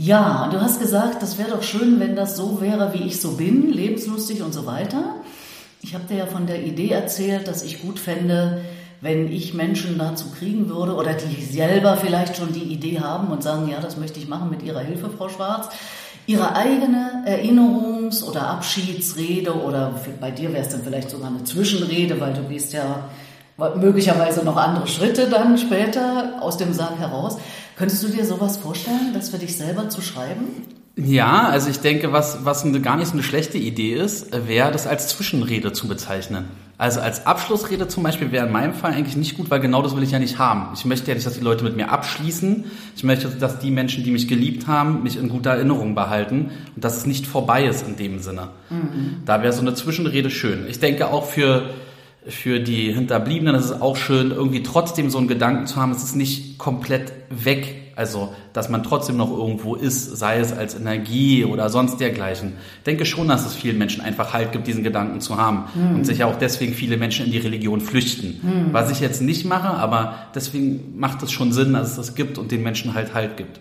Ja, 0.00 0.48
du 0.52 0.60
hast 0.60 0.78
gesagt, 0.78 1.22
das 1.22 1.38
wäre 1.38 1.50
doch 1.50 1.64
schön, 1.64 1.98
wenn 1.98 2.14
das 2.14 2.36
so 2.36 2.60
wäre, 2.60 2.94
wie 2.94 3.02
ich 3.02 3.20
so 3.20 3.32
bin, 3.32 3.72
lebenslustig 3.72 4.42
und 4.42 4.54
so 4.54 4.64
weiter. 4.64 5.16
Ich 5.82 5.92
habe 5.94 6.04
dir 6.04 6.18
ja 6.18 6.26
von 6.26 6.46
der 6.46 6.62
Idee 6.62 6.90
erzählt, 6.90 7.48
dass 7.48 7.64
ich 7.64 7.82
gut 7.82 7.98
fände, 7.98 8.60
wenn 9.00 9.26
ich 9.26 9.54
Menschen 9.54 9.98
dazu 9.98 10.26
kriegen 10.30 10.68
würde 10.68 10.94
oder 10.94 11.14
die 11.14 11.42
selber 11.42 11.96
vielleicht 11.96 12.36
schon 12.36 12.52
die 12.52 12.72
Idee 12.72 13.00
haben 13.00 13.26
und 13.32 13.42
sagen, 13.42 13.68
ja, 13.68 13.80
das 13.80 13.96
möchte 13.96 14.20
ich 14.20 14.28
machen 14.28 14.50
mit 14.50 14.62
Ihrer 14.62 14.82
Hilfe, 14.82 15.10
Frau 15.10 15.28
Schwarz, 15.28 15.68
ihre 16.26 16.54
eigene 16.54 17.24
Erinnerungs- 17.26 18.22
oder 18.22 18.46
Abschiedsrede 18.50 19.52
oder 19.52 19.94
bei 20.20 20.30
dir 20.30 20.52
wäre 20.52 20.62
es 20.62 20.68
dann 20.68 20.84
vielleicht 20.84 21.10
sogar 21.10 21.30
eine 21.30 21.42
Zwischenrede, 21.42 22.20
weil 22.20 22.34
du 22.34 22.42
gehst 22.42 22.72
ja 22.72 23.08
möglicherweise 23.74 24.44
noch 24.44 24.56
andere 24.56 24.86
Schritte 24.86 25.28
dann 25.28 25.58
später 25.58 26.34
aus 26.40 26.56
dem 26.56 26.72
Sarg 26.72 27.00
heraus. 27.00 27.38
Könntest 27.78 28.02
du 28.02 28.08
dir 28.08 28.24
sowas 28.24 28.56
vorstellen, 28.56 29.12
das 29.14 29.30
für 29.30 29.38
dich 29.38 29.56
selber 29.56 29.88
zu 29.88 30.02
schreiben? 30.02 30.46
Ja, 30.96 31.48
also 31.48 31.70
ich 31.70 31.78
denke, 31.78 32.12
was, 32.12 32.44
was 32.44 32.64
eine, 32.64 32.80
gar 32.80 32.96
nicht 32.96 33.06
so 33.06 33.12
eine 33.12 33.22
schlechte 33.22 33.56
Idee 33.56 33.94
ist, 33.94 34.32
wäre 34.48 34.72
das 34.72 34.88
als 34.88 35.06
Zwischenrede 35.06 35.72
zu 35.72 35.86
bezeichnen. 35.86 36.46
Also 36.76 37.00
als 37.00 37.24
Abschlussrede 37.24 37.86
zum 37.86 38.02
Beispiel 38.02 38.32
wäre 38.32 38.46
in 38.46 38.52
meinem 38.52 38.74
Fall 38.74 38.92
eigentlich 38.92 39.16
nicht 39.16 39.36
gut, 39.36 39.48
weil 39.48 39.60
genau 39.60 39.80
das 39.82 39.94
will 39.94 40.02
ich 40.02 40.10
ja 40.10 40.18
nicht 40.18 40.38
haben. 40.38 40.74
Ich 40.74 40.84
möchte 40.84 41.06
ja 41.08 41.14
nicht, 41.14 41.26
dass 41.26 41.34
die 41.34 41.40
Leute 41.40 41.62
mit 41.62 41.76
mir 41.76 41.92
abschließen. 41.92 42.64
Ich 42.96 43.04
möchte, 43.04 43.28
dass 43.28 43.60
die 43.60 43.70
Menschen, 43.70 44.02
die 44.02 44.10
mich 44.10 44.26
geliebt 44.26 44.66
haben, 44.66 45.04
mich 45.04 45.16
in 45.16 45.28
guter 45.28 45.50
Erinnerung 45.50 45.94
behalten 45.94 46.50
und 46.74 46.84
dass 46.84 46.96
es 46.96 47.06
nicht 47.06 47.28
vorbei 47.28 47.64
ist 47.64 47.86
in 47.86 47.94
dem 47.94 48.18
Sinne. 48.18 48.48
Mhm. 48.70 49.22
Da 49.24 49.42
wäre 49.42 49.52
so 49.52 49.60
eine 49.60 49.74
Zwischenrede 49.74 50.30
schön. 50.30 50.66
Ich 50.68 50.80
denke 50.80 51.08
auch 51.08 51.26
für 51.26 51.70
für 52.26 52.60
die 52.60 52.92
Hinterbliebenen 52.92 53.54
ist 53.54 53.66
es 53.66 53.80
auch 53.80 53.96
schön, 53.96 54.30
irgendwie 54.30 54.62
trotzdem 54.62 55.10
so 55.10 55.18
einen 55.18 55.28
Gedanken 55.28 55.66
zu 55.66 55.76
haben, 55.76 55.92
es 55.92 56.02
ist 56.02 56.16
nicht 56.16 56.58
komplett 56.58 57.12
weg. 57.30 57.74
Also, 57.96 58.32
dass 58.52 58.68
man 58.68 58.84
trotzdem 58.84 59.16
noch 59.16 59.30
irgendwo 59.30 59.74
ist, 59.74 60.16
sei 60.16 60.38
es 60.38 60.52
als 60.52 60.76
Energie 60.76 61.44
oder 61.44 61.68
sonst 61.68 61.98
dergleichen. 61.98 62.52
Ich 62.78 62.84
denke 62.84 63.04
schon, 63.04 63.26
dass 63.26 63.44
es 63.44 63.56
vielen 63.56 63.76
Menschen 63.76 64.02
einfach 64.02 64.32
Halt 64.32 64.52
gibt, 64.52 64.68
diesen 64.68 64.84
Gedanken 64.84 65.20
zu 65.20 65.36
haben. 65.36 65.64
Mhm. 65.74 65.96
Und 65.96 66.04
sich 66.04 66.18
ja 66.18 66.26
auch 66.26 66.36
deswegen 66.36 66.74
viele 66.74 66.96
Menschen 66.96 67.26
in 67.26 67.32
die 67.32 67.38
Religion 67.38 67.80
flüchten. 67.80 68.40
Mhm. 68.40 68.72
Was 68.72 68.92
ich 68.92 69.00
jetzt 69.00 69.20
nicht 69.20 69.46
mache, 69.46 69.70
aber 69.70 70.14
deswegen 70.32 70.96
macht 70.96 71.24
es 71.24 71.32
schon 71.32 71.52
Sinn, 71.52 71.72
dass 71.72 71.90
es 71.90 71.96
das 71.96 72.14
gibt 72.14 72.38
und 72.38 72.52
den 72.52 72.62
Menschen 72.62 72.94
halt 72.94 73.14
Halt 73.14 73.36
gibt. 73.36 73.58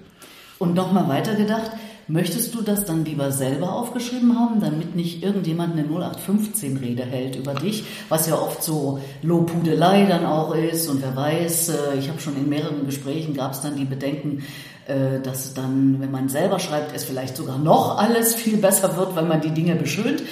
Und 0.60 0.76
nochmal 0.76 1.08
weitergedacht, 1.08 1.72
Möchtest 2.10 2.56
du 2.56 2.62
das 2.62 2.86
dann 2.86 3.04
lieber 3.04 3.34
selber 3.34 3.74
aufgeschrieben 3.74 4.40
haben, 4.40 4.62
damit 4.62 4.96
nicht 4.96 5.24
irgendjemand 5.24 5.74
eine 5.74 5.84
0815-Rede 5.88 7.04
hält 7.04 7.36
über 7.36 7.54
dich, 7.54 7.84
was 8.08 8.30
ja 8.30 8.40
oft 8.40 8.64
so 8.64 9.02
Lobhudelei 9.24 10.06
dann 10.06 10.26
auch 10.26 10.56
ist 10.56 10.88
und 10.88 11.02
wer 11.02 11.18
weiß, 11.18 11.70
äh, 11.70 11.98
ich 12.00 12.08
habe 12.08 12.22
schon 12.22 12.38
in 12.38 12.48
mehreren 12.48 12.86
Gesprächen 12.86 13.34
gab 13.34 13.52
es 13.52 13.60
dann 13.60 13.76
die 13.76 13.84
Bedenken, 13.84 14.44
äh, 14.88 15.20
dass 15.22 15.54
dann, 15.54 16.00
wenn 16.00 16.10
man 16.10 16.30
selber 16.30 16.60
schreibt, 16.60 16.96
es 16.96 17.04
vielleicht 17.04 17.36
sogar 17.36 17.58
noch 17.58 17.98
alles 17.98 18.36
viel 18.36 18.56
besser 18.56 18.96
wird, 18.96 19.18
weil 19.18 19.26
man 19.26 19.42
die 19.42 19.52
Dinge 19.52 19.76
beschönt. 19.76 20.24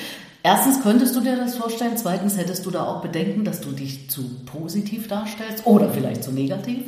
Erstens 0.44 0.82
könntest 0.82 1.14
du 1.14 1.20
dir 1.20 1.36
das 1.36 1.58
vorstellen, 1.58 1.98
zweitens 1.98 2.38
hättest 2.38 2.66
du 2.66 2.72
da 2.72 2.86
auch 2.86 3.02
Bedenken, 3.02 3.44
dass 3.44 3.60
du 3.60 3.72
dich 3.72 4.10
zu 4.10 4.22
positiv 4.46 5.10
darstellst 5.10 5.66
oder 5.68 5.90
vielleicht 5.90 6.24
zu 6.24 6.32
negativ? 6.32 6.84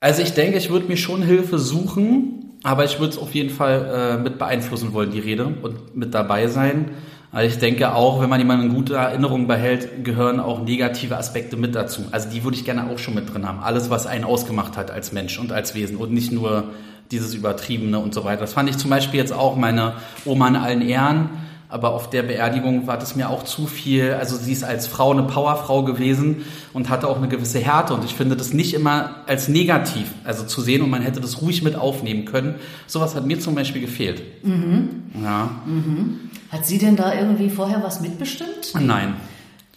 Also 0.00 0.22
ich 0.22 0.32
denke, 0.32 0.56
ich 0.56 0.70
würde 0.70 0.86
mir 0.86 0.96
schon 0.96 1.22
Hilfe 1.22 1.58
suchen, 1.58 2.37
aber 2.62 2.84
ich 2.84 2.98
würde 2.98 3.12
es 3.12 3.18
auf 3.18 3.34
jeden 3.34 3.50
Fall 3.50 4.16
äh, 4.18 4.22
mit 4.22 4.38
beeinflussen 4.38 4.92
wollen, 4.92 5.10
die 5.10 5.20
Rede, 5.20 5.46
und 5.46 5.96
mit 5.96 6.14
dabei 6.14 6.48
sein. 6.48 6.90
Also 7.30 7.54
ich 7.54 7.60
denke 7.60 7.94
auch, 7.94 8.22
wenn 8.22 8.30
man 8.30 8.40
jemanden 8.40 8.74
gute 8.74 8.94
Erinnerung 8.94 9.46
behält, 9.46 10.02
gehören 10.04 10.40
auch 10.40 10.62
negative 10.62 11.16
Aspekte 11.16 11.56
mit 11.56 11.74
dazu. 11.74 12.06
Also 12.10 12.30
die 12.30 12.42
würde 12.42 12.56
ich 12.56 12.64
gerne 12.64 12.88
auch 12.90 12.98
schon 12.98 13.14
mit 13.14 13.32
drin 13.32 13.46
haben. 13.46 13.60
Alles, 13.60 13.90
was 13.90 14.06
einen 14.06 14.24
ausgemacht 14.24 14.78
hat 14.78 14.90
als 14.90 15.12
Mensch 15.12 15.38
und 15.38 15.52
als 15.52 15.74
Wesen 15.74 15.96
und 15.98 16.10
nicht 16.12 16.32
nur 16.32 16.64
dieses 17.10 17.34
Übertriebene 17.34 17.98
und 17.98 18.14
so 18.14 18.24
weiter. 18.24 18.40
Das 18.40 18.54
fand 18.54 18.70
ich 18.70 18.78
zum 18.78 18.90
Beispiel 18.90 19.20
jetzt 19.20 19.32
auch 19.32 19.56
meine 19.56 19.94
Oma 20.24 20.48
in 20.48 20.56
allen 20.56 20.82
Ehren 20.82 21.30
aber 21.68 21.92
auf 21.92 22.08
der 22.08 22.22
Beerdigung 22.22 22.86
war 22.86 22.98
das 22.98 23.14
mir 23.14 23.28
auch 23.28 23.44
zu 23.44 23.66
viel. 23.66 24.14
Also 24.14 24.36
sie 24.36 24.52
ist 24.52 24.64
als 24.64 24.86
Frau 24.86 25.12
eine 25.12 25.24
Powerfrau 25.24 25.82
gewesen 25.84 26.44
und 26.72 26.88
hatte 26.88 27.08
auch 27.08 27.18
eine 27.18 27.28
gewisse 27.28 27.58
Härte 27.58 27.92
und 27.94 28.04
ich 28.04 28.14
finde 28.14 28.36
das 28.36 28.54
nicht 28.54 28.72
immer 28.74 29.16
als 29.26 29.48
negativ, 29.48 30.14
also 30.24 30.44
zu 30.44 30.62
sehen 30.62 30.82
und 30.82 30.90
man 30.90 31.02
hätte 31.02 31.20
das 31.20 31.42
ruhig 31.42 31.62
mit 31.62 31.76
aufnehmen 31.76 32.24
können. 32.24 32.54
Sowas 32.86 33.14
hat 33.14 33.26
mir 33.26 33.38
zum 33.38 33.54
Beispiel 33.54 33.82
gefehlt. 33.82 34.22
Mhm. 34.44 35.02
Ja. 35.22 35.50
Mhm. 35.66 36.30
Hat 36.50 36.64
sie 36.64 36.78
denn 36.78 36.96
da 36.96 37.12
irgendwie 37.12 37.50
vorher 37.50 37.82
was 37.82 38.00
mitbestimmt? 38.00 38.72
Nein. 38.80 39.14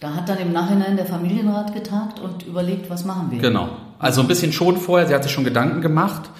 Da 0.00 0.14
hat 0.14 0.28
dann 0.28 0.38
im 0.38 0.52
Nachhinein 0.52 0.96
der 0.96 1.06
Familienrat 1.06 1.74
getagt 1.74 2.18
und 2.18 2.44
überlegt, 2.46 2.88
was 2.90 3.04
machen 3.04 3.30
wir. 3.30 3.38
Genau. 3.38 3.68
Also 3.98 4.22
ein 4.22 4.26
bisschen 4.26 4.52
schon 4.52 4.78
vorher, 4.78 5.06
sie 5.06 5.14
hat 5.14 5.22
sich 5.22 5.30
schon 5.30 5.44
Gedanken 5.44 5.80
gemacht, 5.80 6.30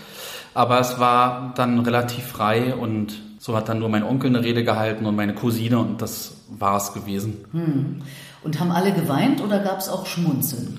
aber 0.55 0.81
es 0.81 0.99
war 0.99 1.53
dann 1.55 1.79
relativ 1.79 2.25
frei 2.25 2.75
und 2.75 3.21
so 3.43 3.57
hat 3.57 3.69
dann 3.69 3.81
nur 3.81 3.89
mein 3.89 4.05
Onkel 4.05 4.31
eine 4.31 4.45
Rede 4.45 4.63
gehalten 4.63 5.05
und 5.05 5.17
meine 5.17 5.35
Cousine 5.35 5.81
und 5.81 6.01
das 6.01 6.35
war 6.49 6.77
es 6.77 6.93
gewesen. 6.93 7.45
Hm. 7.51 8.03
Und 8.45 8.61
haben 8.61 8.71
alle 8.71 8.93
geweint 8.93 9.43
oder 9.43 9.59
gab 9.59 9.81
es 9.81 9.89
auch 9.89 10.07
Schmunzeln? 10.07 10.79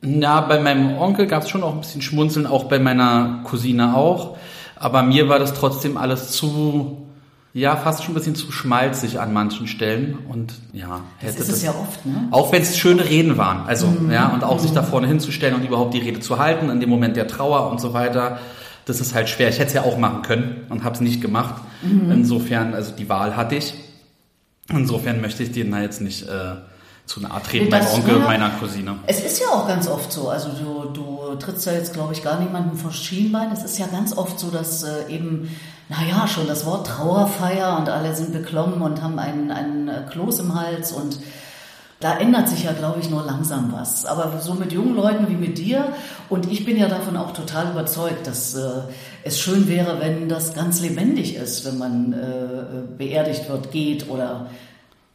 Na, 0.00 0.40
bei 0.40 0.58
meinem 0.58 0.98
Onkel 0.98 1.28
gab 1.28 1.44
es 1.44 1.48
schon 1.48 1.62
auch 1.62 1.74
ein 1.74 1.80
bisschen 1.80 2.02
Schmunzeln, 2.02 2.48
auch 2.48 2.64
bei 2.64 2.80
meiner 2.80 3.42
Cousine 3.44 3.96
auch. 3.96 4.36
Aber 4.74 5.04
mir 5.04 5.28
war 5.28 5.38
das 5.38 5.54
trotzdem 5.54 5.96
alles 5.96 6.32
zu, 6.32 7.06
ja, 7.54 7.76
fast 7.76 8.02
schon 8.02 8.14
ein 8.14 8.16
bisschen 8.16 8.34
zu 8.34 8.50
schmalzig 8.50 9.20
an 9.20 9.32
manchen 9.32 9.68
Stellen. 9.68 10.18
Und 10.28 10.54
ja, 10.72 11.02
hätte 11.18 11.38
das 11.38 11.50
ist 11.50 11.54
es 11.54 11.62
ja 11.62 11.70
oft, 11.70 12.04
ne? 12.04 12.26
Auch 12.32 12.50
wenn 12.50 12.62
es 12.62 12.76
schöne 12.76 13.08
Reden 13.08 13.36
waren. 13.38 13.64
Also, 13.68 13.86
mhm. 13.86 14.10
ja, 14.10 14.26
und 14.30 14.42
auch 14.42 14.56
mhm. 14.56 14.62
sich 14.62 14.72
da 14.72 14.82
vorne 14.82 15.06
hinzustellen 15.06 15.54
und 15.54 15.64
überhaupt 15.64 15.94
die 15.94 16.00
Rede 16.00 16.18
zu 16.18 16.40
halten, 16.40 16.68
in 16.68 16.80
dem 16.80 16.90
Moment 16.90 17.16
der 17.16 17.28
Trauer 17.28 17.70
und 17.70 17.80
so 17.80 17.92
weiter 17.92 18.40
das 18.84 19.00
ist 19.00 19.14
halt 19.14 19.28
schwer. 19.28 19.48
Ich 19.48 19.58
hätte 19.58 19.68
es 19.68 19.74
ja 19.74 19.82
auch 19.82 19.98
machen 19.98 20.22
können 20.22 20.66
und 20.68 20.84
habe 20.84 20.94
es 20.94 21.00
nicht 21.00 21.20
gemacht. 21.20 21.62
Mhm. 21.82 22.10
Insofern, 22.10 22.74
also 22.74 22.92
die 22.92 23.08
Wahl 23.08 23.36
hatte 23.36 23.56
ich. 23.56 23.74
Insofern 24.68 25.20
möchte 25.20 25.42
ich 25.42 25.52
denen 25.52 25.72
da 25.72 25.80
jetzt 25.80 26.00
nicht 26.00 26.22
äh, 26.28 26.54
zu 27.06 27.20
nahe 27.20 27.42
treten, 27.42 27.68
meinem 27.68 27.86
Onkel 27.88 28.16
und 28.16 28.24
meiner 28.24 28.50
Cousine. 28.50 28.98
Es 29.06 29.22
ist 29.22 29.40
ja 29.40 29.48
auch 29.48 29.66
ganz 29.66 29.88
oft 29.88 30.12
so. 30.12 30.28
Also 30.28 30.50
du, 30.50 30.90
du 30.92 31.34
trittst 31.36 31.66
ja 31.66 31.72
jetzt, 31.72 31.92
glaube 31.92 32.12
ich, 32.12 32.22
gar 32.22 32.40
niemandem 32.40 32.76
vor 32.76 32.92
Schienbein. 32.92 33.50
Es 33.52 33.64
ist 33.64 33.78
ja 33.78 33.86
ganz 33.86 34.16
oft 34.16 34.38
so, 34.38 34.50
dass 34.50 34.82
äh, 34.82 35.08
eben, 35.08 35.54
naja, 35.88 36.26
schon 36.28 36.46
das 36.46 36.64
Wort 36.64 36.86
Trauerfeier 36.86 37.76
und 37.78 37.88
alle 37.88 38.14
sind 38.14 38.32
beklommen 38.32 38.82
und 38.82 39.02
haben 39.02 39.18
einen, 39.18 39.50
einen 39.50 39.88
äh, 39.88 40.02
Kloß 40.10 40.38
im 40.40 40.54
Hals 40.54 40.92
und 40.92 41.18
da 42.02 42.18
ändert 42.18 42.48
sich 42.48 42.64
ja, 42.64 42.72
glaube 42.72 42.98
ich, 43.00 43.08
nur 43.08 43.24
langsam 43.24 43.72
was. 43.72 44.04
Aber 44.04 44.40
so 44.40 44.54
mit 44.54 44.72
jungen 44.72 44.96
Leuten 44.96 45.28
wie 45.28 45.36
mit 45.36 45.56
dir 45.56 45.86
und 46.28 46.50
ich 46.50 46.64
bin 46.64 46.76
ja 46.76 46.88
davon 46.88 47.16
auch 47.16 47.32
total 47.32 47.70
überzeugt, 47.70 48.26
dass 48.26 48.54
äh, 48.56 48.82
es 49.22 49.38
schön 49.38 49.68
wäre, 49.68 50.00
wenn 50.00 50.28
das 50.28 50.52
ganz 50.52 50.80
lebendig 50.80 51.36
ist, 51.36 51.64
wenn 51.64 51.78
man 51.78 52.12
äh, 52.12 52.96
beerdigt 52.98 53.48
wird, 53.48 53.70
geht 53.70 54.10
oder 54.10 54.48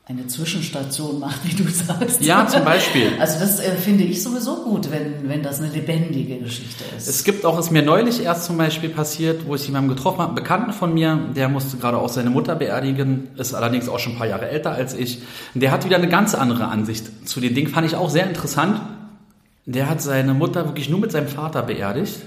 eine 0.10 0.26
Zwischenstation 0.28 1.20
macht, 1.20 1.44
wie 1.44 1.54
du 1.54 1.70
sagst. 1.70 2.22
Ja, 2.22 2.48
zum 2.48 2.64
Beispiel. 2.64 3.12
Also 3.20 3.40
das 3.40 3.60
äh, 3.60 3.76
finde 3.76 4.06
ich 4.06 4.24
sowieso 4.24 4.64
gut, 4.64 4.90
wenn, 4.90 5.28
wenn 5.28 5.44
das 5.44 5.60
eine 5.60 5.70
lebendige 5.70 6.38
Geschichte 6.38 6.86
ist. 6.96 7.10
Es 7.10 7.26
gibt 7.26 7.44
auch, 7.44 7.60
ist 7.60 7.72
mir 7.72 7.82
neulich 7.82 8.24
erst 8.24 8.46
zum 8.46 8.58
Beispiel 8.58 8.90
passiert, 8.90 9.46
wo 9.46 9.56
ich 9.56 9.66
jemanden 9.66 9.90
getroffen 9.90 10.20
habe, 10.20 10.30
einen 10.30 10.36
Bekannten 10.36 10.72
von 10.72 10.94
mir, 10.94 11.20
der 11.36 11.50
musste 11.50 11.76
gerade 11.76 11.98
auch 11.98 12.08
seine 12.08 12.30
Mutter 12.30 12.56
beerdigen, 12.56 13.28
ist 13.36 13.54
allerdings 13.54 13.90
auch 13.90 14.00
schon 14.00 14.14
ein 14.14 14.18
paar 14.18 14.28
Jahre 14.28 14.48
älter 14.48 14.72
als 14.72 14.94
ich. 14.94 15.22
Der 15.54 15.72
hat 15.72 15.84
wieder 15.84 15.98
eine 15.98 16.08
ganz 16.08 16.36
andere 16.36 16.70
Ansicht 16.70 17.28
zu 17.28 17.42
den 17.42 17.54
Dingen, 17.54 17.68
fand 17.68 17.86
ich 17.86 17.96
auch 17.96 18.10
sehr 18.10 18.28
interessant. 18.28 18.80
Der 19.66 19.90
hat 19.90 20.02
seine 20.02 20.34
Mutter 20.34 20.66
wirklich 20.66 20.88
nur 20.88 21.00
mit 21.00 21.12
seinem 21.12 21.28
Vater 21.28 21.64
beerdigt 21.64 22.22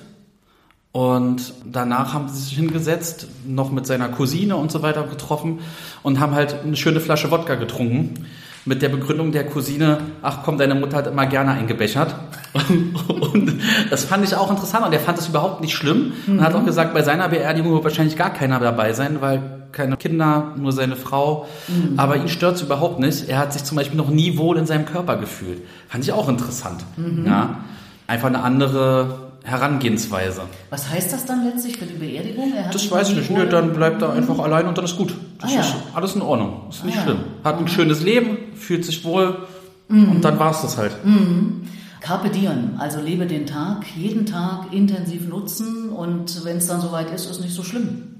und 0.92 1.54
danach 1.64 2.14
haben 2.14 2.28
sie 2.28 2.40
sich 2.40 2.56
hingesetzt, 2.56 3.28
noch 3.46 3.70
mit 3.70 3.86
seiner 3.86 4.08
Cousine 4.08 4.56
und 4.56 4.72
so 4.72 4.82
weiter 4.82 5.04
getroffen 5.04 5.60
und 6.02 6.18
haben 6.18 6.34
halt 6.34 6.62
eine 6.64 6.76
schöne 6.76 7.00
Flasche 7.00 7.30
Wodka 7.30 7.54
getrunken. 7.54 8.26
Mit 8.66 8.82
der 8.82 8.90
Begründung 8.90 9.32
der 9.32 9.46
Cousine, 9.46 9.98
ach 10.20 10.40
komm, 10.44 10.58
deine 10.58 10.74
Mutter 10.74 10.98
hat 10.98 11.06
immer 11.06 11.24
gerne 11.26 11.52
eingebechert. 11.52 12.14
und 13.32 13.58
das 13.88 14.04
fand 14.04 14.24
ich 14.24 14.34
auch 14.34 14.50
interessant 14.50 14.84
und 14.84 14.92
er 14.92 15.00
fand 15.00 15.18
es 15.18 15.28
überhaupt 15.28 15.62
nicht 15.62 15.74
schlimm. 15.74 16.12
Und 16.26 16.36
mhm. 16.36 16.40
hat 16.42 16.54
auch 16.54 16.64
gesagt, 16.64 16.92
bei 16.92 17.02
seiner 17.02 17.28
Beerdigung 17.28 17.72
wird 17.72 17.84
wahrscheinlich 17.84 18.16
gar 18.16 18.30
keiner 18.30 18.60
dabei 18.60 18.92
sein, 18.92 19.18
weil 19.20 19.40
keine 19.72 19.96
Kinder, 19.96 20.52
nur 20.56 20.72
seine 20.72 20.96
Frau. 20.96 21.46
Mhm. 21.68 21.98
Aber 21.98 22.16
ihn 22.16 22.28
stört 22.28 22.56
es 22.56 22.62
überhaupt 22.62 22.98
nicht. 22.98 23.28
Er 23.28 23.38
hat 23.38 23.52
sich 23.54 23.64
zum 23.64 23.76
Beispiel 23.76 23.96
noch 23.96 24.10
nie 24.10 24.36
wohl 24.36 24.58
in 24.58 24.66
seinem 24.66 24.84
Körper 24.84 25.16
gefühlt. 25.16 25.62
Fand 25.88 26.04
ich 26.04 26.12
auch 26.12 26.28
interessant. 26.28 26.84
Mhm. 26.96 27.24
Ja. 27.26 27.60
Einfach 28.08 28.28
eine 28.28 28.42
andere 28.42 29.29
Herangehensweise. 29.50 30.42
Was 30.70 30.88
heißt 30.88 31.12
das 31.12 31.26
dann 31.26 31.44
letztlich 31.44 31.76
für 31.76 31.86
die 31.86 31.94
Beerdigung? 31.94 32.52
das 32.72 32.90
weiß 32.90 33.10
ich 33.10 33.16
nicht. 33.16 33.30
Nö, 33.30 33.46
dann 33.48 33.72
bleibt 33.72 34.00
er 34.00 34.12
einfach 34.12 34.38
allein 34.38 34.66
und 34.66 34.78
dann 34.78 34.84
ist 34.84 34.96
gut. 34.96 35.14
Das 35.40 35.50
ah, 35.50 35.54
ja. 35.54 35.60
ist 35.60 35.74
alles 35.92 36.14
in 36.14 36.22
Ordnung. 36.22 36.62
Ist 36.70 36.84
nicht 36.84 36.98
ah, 36.98 37.02
schlimm. 37.02 37.18
Hat 37.42 37.56
ein 37.56 37.62
mhm. 37.62 37.68
schönes 37.68 38.02
Leben, 38.02 38.38
fühlt 38.54 38.84
sich 38.84 39.04
wohl 39.04 39.46
mhm. 39.88 40.12
und 40.12 40.24
dann 40.24 40.38
war 40.38 40.52
es 40.52 40.62
das 40.62 40.78
halt. 40.78 41.04
Mhm. 41.04 41.62
Carpe 42.00 42.30
diem, 42.30 42.76
also 42.78 43.00
lebe 43.00 43.26
den 43.26 43.44
Tag, 43.44 43.84
jeden 43.94 44.24
Tag 44.24 44.72
intensiv 44.72 45.28
nutzen 45.28 45.90
und 45.90 46.44
wenn 46.44 46.56
es 46.56 46.66
dann 46.66 46.80
soweit 46.80 47.10
ist, 47.10 47.30
ist 47.30 47.40
nicht 47.40 47.54
so 47.54 47.62
schlimm. 47.62 48.16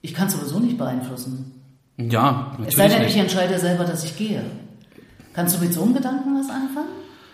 Ich 0.00 0.14
kann 0.14 0.28
es 0.28 0.34
sowieso 0.34 0.60
nicht 0.60 0.78
beeinflussen. 0.78 1.52
Ja, 1.96 2.48
natürlich. 2.50 2.68
Es 2.68 2.76
sei 2.76 2.88
denn, 2.88 3.02
ich 3.06 3.16
entscheide 3.16 3.58
selber, 3.58 3.84
dass 3.84 4.04
ich 4.04 4.16
gehe. 4.16 4.42
Kannst 5.32 5.56
du 5.56 5.60
mit 5.60 5.72
so 5.72 5.82
einem 5.82 5.94
Gedanken 5.94 6.38
was 6.38 6.48
anfangen? 6.48 6.88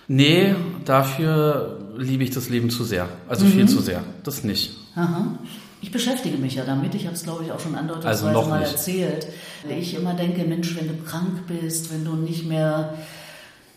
Nee, 0.09 0.55
dafür 0.85 1.82
liebe 1.97 2.25
ich 2.25 2.31
das 2.31 2.49
Leben 2.49 2.71
zu 2.71 2.85
sehr. 2.85 3.09
Also 3.29 3.45
mhm. 3.45 3.51
viel 3.51 3.69
zu 3.69 3.81
sehr. 3.81 4.03
Das 4.25 4.45
nicht. 4.45 4.77
Aha. 4.95 5.39
Ich 5.81 5.91
beschäftige 5.91 6.39
mich 6.39 6.55
ja 6.55 6.65
damit. 6.65 6.95
Ich 6.95 7.07
habe 7.07 7.17
es, 7.17 7.25
glaube 7.25 7.45
ich, 7.45 7.51
auch 7.51 7.59
schon 7.59 7.75
andeutungsweise 7.75 8.29
also 8.29 8.49
mal 8.49 8.61
nicht. 8.61 8.73
erzählt. 8.73 9.27
Ich 9.69 9.95
immer 9.95 10.15
denke, 10.15 10.45
Mensch, 10.45 10.77
wenn 10.77 10.89
du 10.89 10.95
krank 11.03 11.47
bist, 11.49 11.93
wenn 11.93 12.05
du 12.05 12.15
nicht 12.15 12.47
mehr 12.47 12.95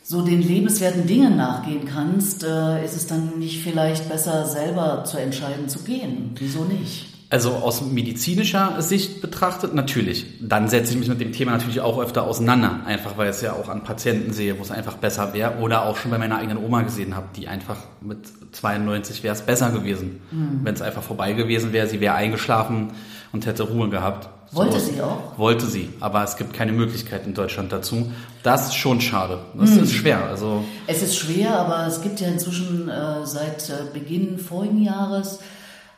so 0.03 0.22
den 0.22 0.43
lebenswerten 0.43 1.07
Dingen 1.07 1.36
nachgehen 1.36 1.86
kannst, 1.86 2.43
äh, 2.43 2.86
ist 2.86 2.95
es 2.95 3.07
dann 3.07 3.39
nicht 3.39 3.63
vielleicht 3.63 4.07
besser, 4.07 4.45
selber 4.45 5.03
zu 5.03 5.17
entscheiden 5.17 5.67
zu 5.67 5.79
gehen? 5.79 6.36
Wieso 6.38 6.63
nicht? 6.65 7.14
Also 7.29 7.53
aus 7.53 7.82
medizinischer 7.82 8.82
Sicht 8.82 9.20
betrachtet, 9.22 9.74
natürlich. 9.74 10.25
Dann 10.41 10.70
setze 10.70 10.94
ich 10.94 11.00
mich 11.00 11.08
mit 11.10 11.20
dem 11.20 11.32
Thema 11.32 11.51
natürlich 11.51 11.82
auch 11.82 12.00
öfter 12.00 12.24
auseinander, 12.24 12.82
einfach 12.86 13.17
weil 13.17 13.29
ich 13.29 13.38
es 13.38 13.41
ja 13.41 13.53
auch 13.53 13.67
an 13.67 13.84
Patienten 13.84 14.32
sehe, 14.32 14.60
wo 14.60 14.62
es 14.62 14.70
einfach 14.70 14.98
besser 14.98 15.34
wäre. 15.34 15.58
Oder 15.60 15.86
auch 15.86 15.98
schon 15.98 16.12
bei 16.12 16.20
meiner 16.20 16.38
eigenen 16.38 16.63
Oma 16.63 16.84
gesehen 16.84 17.15
habe, 17.15 17.27
die 17.36 17.48
einfach 17.48 17.77
mit 18.00 18.20
92 18.51 19.24
wäre 19.24 19.34
es 19.34 19.41
besser 19.41 19.72
gewesen. 19.72 20.22
Mhm. 20.32 20.60
Wenn 20.63 20.75
es 20.75 20.82
einfach 20.84 21.01
vorbei 21.01 21.34
gewesen 21.34 21.74
wäre, 21.74 21.88
sie 21.88 22.00
wäre 22.00 22.13
eingeschlafen 22.13 22.91
und 23.34 23.46
hätte 23.48 23.63
Ruhe 23.63 23.89
gehabt. 23.89 24.29
Wollte 24.51 24.79
so, 24.79 24.91
sie 24.94 25.01
auch? 25.01 25.38
Wollte 25.38 25.65
sie, 25.65 25.89
aber 26.00 26.24
es 26.24 26.38
gibt 26.38 26.53
keine 26.53 26.72
Möglichkeit 26.72 27.25
in 27.25 27.34
Deutschland 27.34 27.72
dazu. 27.72 28.12
Das 28.44 28.67
ist 28.67 28.75
schon 28.75 29.01
schade. 29.01 29.39
Das 29.55 29.72
mhm. 29.72 29.84
ist 29.84 29.94
schwer. 29.94 30.24
Also 30.25 30.63
es 30.86 31.01
ist 31.01 31.17
schwer, 31.17 31.58
aber 31.58 31.88
es 31.88 32.01
gibt 32.01 32.22
ja 32.22 32.27
inzwischen 32.27 32.88
äh, 32.88 33.25
seit 33.25 33.70
äh, 33.70 33.74
Beginn 33.94 34.38
vorigen 34.38 34.84
Jahres 34.84 35.39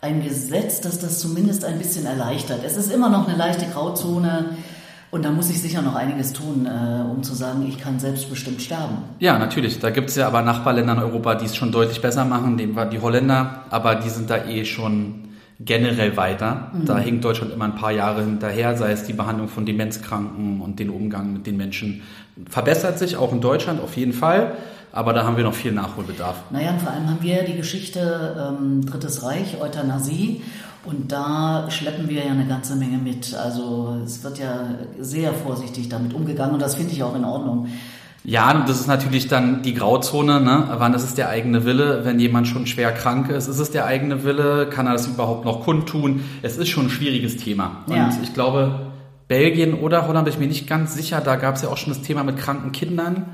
ein 0.01 0.23
Gesetz, 0.23 0.81
das 0.81 0.99
das 0.99 1.19
zumindest 1.19 1.65
ein 1.65 1.77
bisschen 1.77 2.05
erleichtert. 2.05 2.61
Es 2.65 2.77
ist 2.77 2.91
immer 2.91 3.09
noch 3.09 3.27
eine 3.27 3.37
leichte 3.37 3.65
Grauzone. 3.65 4.57
Und 5.09 5.23
da 5.23 5.31
muss 5.31 5.49
ich 5.49 5.61
sicher 5.61 5.81
noch 5.81 5.95
einiges 5.95 6.33
tun, 6.33 6.65
äh, 6.65 7.01
um 7.09 7.23
zu 7.23 7.33
sagen, 7.33 7.65
ich 7.65 7.79
kann 7.79 7.97
selbstbestimmt 7.97 8.61
sterben. 8.61 8.97
Ja, 9.19 9.39
natürlich. 9.39 9.79
Da 9.79 9.89
gibt 9.89 10.09
es 10.09 10.17
ja 10.17 10.27
aber 10.27 10.41
Nachbarländer 10.41 10.93
in 10.93 10.99
Europa, 10.99 11.35
die 11.35 11.45
es 11.45 11.55
schon 11.55 11.71
deutlich 11.71 12.01
besser 12.01 12.25
machen. 12.25 12.57
Dem 12.57 12.75
war 12.75 12.87
die 12.87 12.99
Holländer, 12.99 13.63
aber 13.69 13.95
die 13.95 14.09
sind 14.09 14.29
da 14.29 14.45
eh 14.45 14.65
schon 14.65 15.29
generell 15.59 16.17
weiter. 16.17 16.71
Mhm. 16.73 16.85
Da 16.85 16.99
hinkt 16.99 17.23
Deutschland 17.23 17.53
immer 17.53 17.65
ein 17.65 17.75
paar 17.75 17.91
Jahre 17.91 18.23
hinterher, 18.23 18.75
sei 18.75 18.91
es 18.91 19.05
die 19.05 19.13
Behandlung 19.13 19.47
von 19.47 19.65
Demenzkranken 19.65 20.61
und 20.61 20.77
den 20.77 20.89
Umgang 20.89 21.33
mit 21.33 21.47
den 21.47 21.55
Menschen. 21.55 22.03
Verbessert 22.49 22.99
sich 22.99 23.15
auch 23.15 23.31
in 23.31 23.39
Deutschland 23.41 23.81
auf 23.81 23.95
jeden 23.95 24.13
Fall. 24.13 24.57
Aber 24.97 25.13
da 25.13 25.25
haben 25.25 25.37
wir 25.37 25.43
noch 25.43 25.53
viel 25.53 25.73
Nachholbedarf. 25.73 26.37
Naja, 26.49 26.71
und 26.71 26.81
vor 26.81 26.91
allem 26.91 27.07
haben 27.07 27.21
wir 27.21 27.43
die 27.43 27.55
Geschichte 27.55 28.55
ähm, 28.59 28.83
Drittes 28.83 29.21
Reich, 29.21 29.61
Euthanasie. 29.61 30.41
Und 30.85 31.11
da 31.11 31.69
schleppen 31.69 32.09
wir 32.09 32.25
ja 32.25 32.31
eine 32.31 32.47
ganze 32.47 32.75
Menge 32.75 32.97
mit. 32.97 33.35
Also 33.35 33.95
es 34.03 34.23
wird 34.23 34.39
ja 34.39 34.69
sehr 34.99 35.35
vorsichtig 35.35 35.89
damit 35.89 36.15
umgegangen 36.15 36.55
und 36.55 36.63
das 36.63 36.73
finde 36.73 36.93
ich 36.93 37.03
auch 37.03 37.15
in 37.15 37.25
Ordnung. 37.25 37.67
Ja, 38.23 38.65
das 38.65 38.79
ist 38.79 38.87
natürlich 38.87 39.27
dann 39.27 39.61
die 39.61 39.75
Grauzone, 39.75 40.41
ne? 40.41 40.67
Wann 40.79 40.95
ist 40.95 41.03
es 41.03 41.13
der 41.13 41.29
eigene 41.29 41.63
Wille? 41.63 42.03
Wenn 42.03 42.19
jemand 42.19 42.47
schon 42.47 42.65
schwer 42.65 42.91
krank 42.91 43.29
ist, 43.29 43.47
ist 43.47 43.59
es 43.59 43.69
der 43.69 43.85
eigene 43.85 44.23
Wille? 44.23 44.67
Kann 44.67 44.87
er 44.87 44.93
das 44.93 45.05
überhaupt 45.05 45.45
noch 45.45 45.61
kundtun? 45.61 46.23
Es 46.41 46.57
ist 46.57 46.69
schon 46.69 46.87
ein 46.87 46.89
schwieriges 46.89 47.37
Thema. 47.37 47.83
Und 47.85 47.95
ja. 47.95 48.09
ich 48.23 48.33
glaube, 48.33 48.87
Belgien 49.27 49.75
oder 49.75 50.07
Holland 50.07 50.25
bin 50.25 50.33
ich 50.33 50.39
mir 50.39 50.47
nicht 50.47 50.67
ganz 50.67 50.95
sicher, 50.95 51.21
da 51.21 51.35
gab 51.35 51.55
es 51.55 51.61
ja 51.61 51.69
auch 51.69 51.77
schon 51.77 51.93
das 51.93 52.01
Thema 52.01 52.23
mit 52.23 52.37
kranken 52.37 52.71
Kindern. 52.71 53.27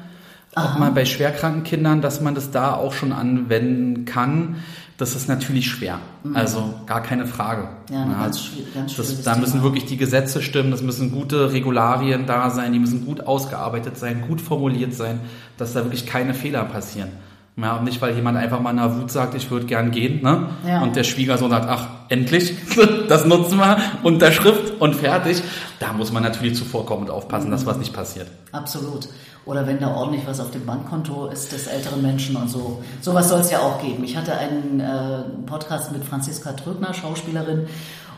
Aha. 0.56 0.74
Auch 0.74 0.80
mal 0.80 0.92
bei 0.92 1.06
schwerkranken 1.06 1.64
Kindern, 1.64 2.02
dass 2.02 2.22
man 2.22 2.36
das 2.36 2.52
da 2.52 2.76
auch 2.76 2.94
schon 2.94 3.12
anwenden 3.12 4.06
kann. 4.06 4.58
das 4.98 5.16
ist 5.16 5.28
natürlich 5.28 5.68
schwer. 5.68 6.00
Mhm. 6.24 6.36
Also 6.36 6.74
gar 6.86 7.02
keine 7.02 7.26
Frage. 7.26 7.68
Ja, 7.90 8.06
ja 8.06 8.22
ganz, 8.22 8.52
ganz 8.74 8.96
das, 8.96 9.24
Da 9.24 9.36
müssen 9.36 9.64
wirklich 9.64 9.86
die 9.86 9.98
Gesetze 9.98 10.42
stimmen, 10.42 10.72
es 10.72 10.82
müssen 10.82 11.12
gute 11.12 11.52
Regularien 11.52 12.26
da 12.26 12.50
sein, 12.50 12.72
die 12.74 12.80
müssen 12.80 13.06
gut 13.06 13.22
ausgearbeitet 13.22 13.98
sein, 13.98 14.24
gut 14.28 14.40
formuliert 14.40 14.94
sein, 14.94 15.20
dass 15.58 15.74
da 15.74 15.84
wirklich 15.84 16.06
keine 16.06 16.34
Fehler 16.34 16.64
passieren. 16.66 17.10
Ja, 17.56 17.80
nicht, 17.82 18.02
weil 18.02 18.16
jemand 18.16 18.38
einfach 18.38 18.60
mal 18.60 18.72
in 18.72 18.78
der 18.78 18.96
Wut 19.00 19.12
sagt, 19.12 19.36
ich 19.36 19.52
würde 19.52 19.68
gern 19.68 19.92
gehen, 19.92 20.24
ne? 20.24 20.50
Ja. 20.68 20.82
Und 20.82 20.96
der 20.96 21.04
Schwiegersohn 21.04 21.52
sagt, 21.52 21.68
ach, 21.70 21.88
endlich, 22.10 22.56
das 23.08 23.26
nutzen 23.26 23.60
wir, 23.60 23.78
Unterschrift 24.02 24.82
und 24.82 24.96
fertig. 24.96 25.44
Da 25.80 25.94
muss 25.94 26.12
man 26.12 26.24
natürlich 26.24 26.56
zuvorkommen 26.56 27.06
und 27.06 27.12
aufpassen, 27.12 27.48
mhm. 27.48 27.52
dass 27.52 27.66
was 27.68 27.78
nicht 27.78 27.94
passiert. 27.94 28.28
Absolut. 28.52 29.08
Oder 29.46 29.68
wenn 29.68 29.80
da 29.80 29.94
ordentlich 29.94 30.26
was 30.26 30.40
auf 30.40 30.52
dem 30.52 30.66
Bankkonto 30.66 31.28
ist 31.28 31.52
des 31.52 31.68
älteren 31.68 32.02
Menschen 32.02 32.38
und 32.38 32.50
so. 32.50 32.82
Sowas 33.02 33.28
soll 33.28 33.42
es 33.42 33.52
ja 33.52 33.60
auch 33.60 33.82
geben. 33.82 34.04
Ich 34.04 34.16
hatte 34.16 34.34
einen 34.34 34.80
äh, 34.80 35.24
Podcast 35.46 35.92
mit 35.92 36.04
Franziska 36.06 36.54
Trögner, 36.54 36.94
Schauspielerin, 36.94 37.68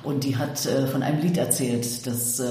und 0.05 0.23
die 0.23 0.37
hat 0.37 0.65
äh, 0.65 0.87
von 0.87 1.03
einem 1.03 1.21
Lied 1.21 1.37
erzählt, 1.37 2.05
das 2.07 2.39
äh, 2.39 2.45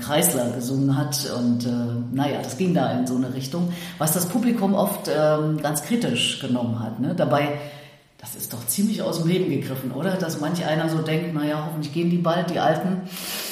Kreisler 0.00 0.50
gesungen 0.50 0.96
hat. 0.96 1.30
Und 1.36 1.66
äh, 1.66 1.70
naja, 2.12 2.38
das 2.42 2.56
ging 2.58 2.74
da 2.74 2.92
in 2.98 3.06
so 3.06 3.16
eine 3.16 3.34
Richtung, 3.34 3.72
was 3.98 4.12
das 4.12 4.26
Publikum 4.26 4.74
oft 4.74 5.08
ähm, 5.08 5.60
ganz 5.62 5.82
kritisch 5.82 6.40
genommen 6.40 6.80
hat. 6.80 7.00
Ne? 7.00 7.14
Dabei, 7.14 7.48
das 8.20 8.34
ist 8.36 8.52
doch 8.52 8.66
ziemlich 8.66 9.02
aus 9.02 9.20
dem 9.20 9.28
Leben 9.28 9.50
gegriffen, 9.50 9.92
oder? 9.92 10.12
Dass 10.16 10.40
manch 10.40 10.64
einer 10.64 10.88
so 10.88 10.98
denkt, 10.98 11.34
naja, 11.34 11.64
hoffentlich 11.66 11.92
gehen 11.92 12.10
die 12.10 12.18
bald, 12.18 12.50
die 12.50 12.58
Alten. 12.58 13.02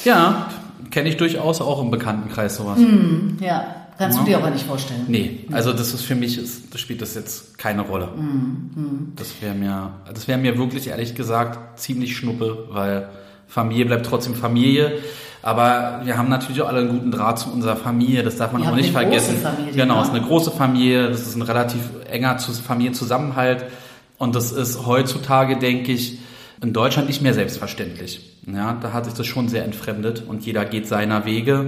Ja, 0.05 0.49
kenne 0.91 1.09
ich 1.09 1.17
durchaus 1.17 1.61
auch 1.61 1.81
im 1.81 1.91
Bekanntenkreis 1.91 2.57
sowas. 2.57 2.79
Mm, 2.79 3.43
ja, 3.43 3.65
Kannst 3.99 4.19
du 4.19 4.25
dir 4.25 4.37
aber 4.37 4.51
nicht 4.51 4.67
vorstellen. 4.67 5.07
Nee, 5.09 5.47
also 5.53 5.73
das 5.73 5.95
ist 5.95 6.03
für 6.03 6.15
mich, 6.15 6.37
ist, 6.37 6.75
das 6.75 6.83
spielt 6.83 7.01
das 7.01 7.15
jetzt 7.15 7.57
keine 7.57 7.81
Rolle. 7.81 8.09
Mm, 8.09 9.13
Das 9.17 9.29
wäre 9.41 9.55
mir, 9.55 9.91
das 10.13 10.29
wäre 10.29 10.39
mir 10.39 10.59
wirklich 10.59 10.89
ehrlich 10.89 11.15
gesagt 11.15 11.81
ziemlich 11.81 12.15
schnuppe, 12.15 12.67
weil 12.71 13.09
Familie 13.47 13.87
bleibt 13.87 14.07
trotzdem 14.07 14.35
Familie. 14.35 14.99
Aber 15.43 16.01
wir 16.03 16.19
haben 16.19 16.29
natürlich 16.29 16.61
auch 16.61 16.69
alle 16.69 16.81
einen 16.81 16.89
guten 16.89 17.13
Draht 17.13 17.39
zu 17.39 17.53
unserer 17.53 17.77
Familie, 17.77 18.25
das 18.25 18.37
darf 18.37 18.53
man 18.53 18.67
auch 18.67 18.75
nicht 18.75 18.91
vergessen. 18.91 19.37
Familie, 19.37 19.75
genau, 19.75 20.01
es 20.01 20.09
ist 20.09 20.15
eine 20.15 20.27
große 20.27 20.51
Familie, 20.51 21.09
das 21.09 21.21
ist 21.21 21.37
ein 21.37 21.43
relativ 21.43 21.83
enger 22.11 22.37
Familienzusammenhalt. 22.39 23.65
Und 24.19 24.35
das 24.35 24.51
ist 24.51 24.87
heutzutage, 24.87 25.57
denke 25.57 25.93
ich, 25.93 26.19
in 26.61 26.73
Deutschland 26.73 27.07
nicht 27.07 27.23
mehr 27.23 27.35
selbstverständlich. 27.35 28.33
Ja, 28.53 28.77
da 28.81 28.93
hat 28.93 29.05
sich 29.05 29.15
das 29.15 29.27
schon 29.27 29.49
sehr 29.49 29.65
entfremdet 29.65 30.25
und 30.27 30.45
jeder 30.45 30.65
geht 30.65 30.89
seiner 30.89 31.27
Wege. 31.27 31.67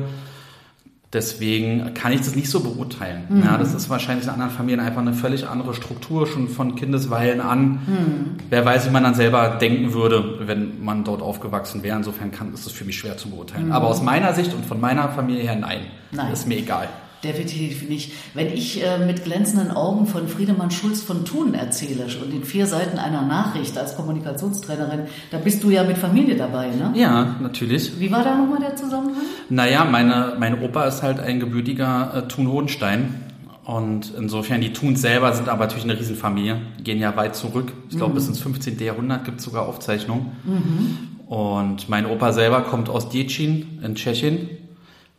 Deswegen 1.12 1.94
kann 1.94 2.12
ich 2.12 2.20
das 2.20 2.36
nicht 2.36 2.50
so 2.50 2.60
beurteilen. 2.60 3.24
Mhm. 3.30 3.42
Ja, 3.42 3.56
das 3.56 3.72
ist 3.72 3.88
wahrscheinlich 3.88 4.26
in 4.26 4.30
anderen 4.30 4.50
Familien 4.50 4.80
einfach 4.80 5.00
eine 5.00 5.14
völlig 5.14 5.48
andere 5.48 5.72
Struktur, 5.72 6.26
schon 6.26 6.48
von 6.48 6.74
Kindesweilen 6.74 7.40
an. 7.40 7.70
Mhm. 7.70 8.36
Wer 8.50 8.64
weiß, 8.66 8.86
wie 8.86 8.90
man 8.90 9.04
dann 9.04 9.14
selber 9.14 9.56
denken 9.58 9.94
würde, 9.94 10.46
wenn 10.46 10.84
man 10.84 11.04
dort 11.04 11.22
aufgewachsen 11.22 11.82
wäre. 11.82 11.96
Insofern 11.96 12.30
kann, 12.30 12.52
ist 12.52 12.66
es 12.66 12.72
für 12.72 12.84
mich 12.84 12.98
schwer 12.98 13.16
zu 13.16 13.30
beurteilen. 13.30 13.66
Mhm. 13.66 13.72
Aber 13.72 13.86
aus 13.86 14.02
meiner 14.02 14.34
Sicht 14.34 14.52
und 14.52 14.66
von 14.66 14.80
meiner 14.80 15.08
Familie 15.08 15.44
her, 15.44 15.56
nein. 15.56 15.80
Nein. 16.10 16.30
Ist 16.30 16.46
mir 16.46 16.58
egal. 16.58 16.88
Definitiv 17.24 17.88
nicht. 17.88 18.12
Wenn 18.34 18.52
ich 18.52 18.84
äh, 18.84 18.98
mit 19.04 19.24
glänzenden 19.24 19.72
Augen 19.72 20.06
von 20.06 20.28
Friedemann 20.28 20.70
Schulz 20.70 21.02
von 21.02 21.24
Thun 21.24 21.54
erzähle 21.54 22.06
und 22.22 22.32
in 22.32 22.44
vier 22.44 22.66
Seiten 22.66 22.98
einer 22.98 23.22
Nachricht 23.22 23.76
als 23.76 23.96
Kommunikationstrainerin, 23.96 25.00
da 25.32 25.38
bist 25.38 25.64
du 25.64 25.70
ja 25.70 25.82
mit 25.82 25.98
Familie 25.98 26.36
dabei, 26.36 26.68
ne? 26.68 26.92
Ja, 26.94 27.36
natürlich. 27.40 27.98
Wie 27.98 28.12
war 28.12 28.22
da 28.22 28.36
nochmal 28.36 28.60
der 28.60 28.76
Zusammenhang? 28.76 29.22
Naja, 29.48 29.84
meine, 29.84 30.34
mein 30.38 30.62
Opa 30.62 30.84
ist 30.84 31.02
halt 31.02 31.18
ein 31.18 31.40
gebürtiger 31.40 32.12
äh, 32.14 32.28
Thun-Hohenstein. 32.28 33.24
Und 33.64 34.14
insofern, 34.16 34.60
die 34.60 34.72
Thuns 34.72 35.02
selber 35.02 35.32
sind 35.34 35.48
aber 35.48 35.66
natürlich 35.66 35.84
eine 35.84 35.98
Riesenfamilie, 35.98 36.58
gehen 36.82 37.00
ja 37.00 37.14
weit 37.16 37.36
zurück. 37.36 37.72
Ich 37.90 37.96
glaube, 37.96 38.12
mhm. 38.12 38.14
bis 38.14 38.28
ins 38.28 38.38
15. 38.38 38.78
Jahrhundert 38.78 39.24
gibt 39.24 39.40
es 39.40 39.44
sogar 39.44 39.66
Aufzeichnungen. 39.66 40.30
Mhm. 40.44 41.26
Und 41.26 41.88
mein 41.88 42.06
Opa 42.06 42.32
selber 42.32 42.62
kommt 42.62 42.88
aus 42.88 43.10
Dziecin 43.10 43.80
in 43.84 43.94
Tschechien 43.96 44.48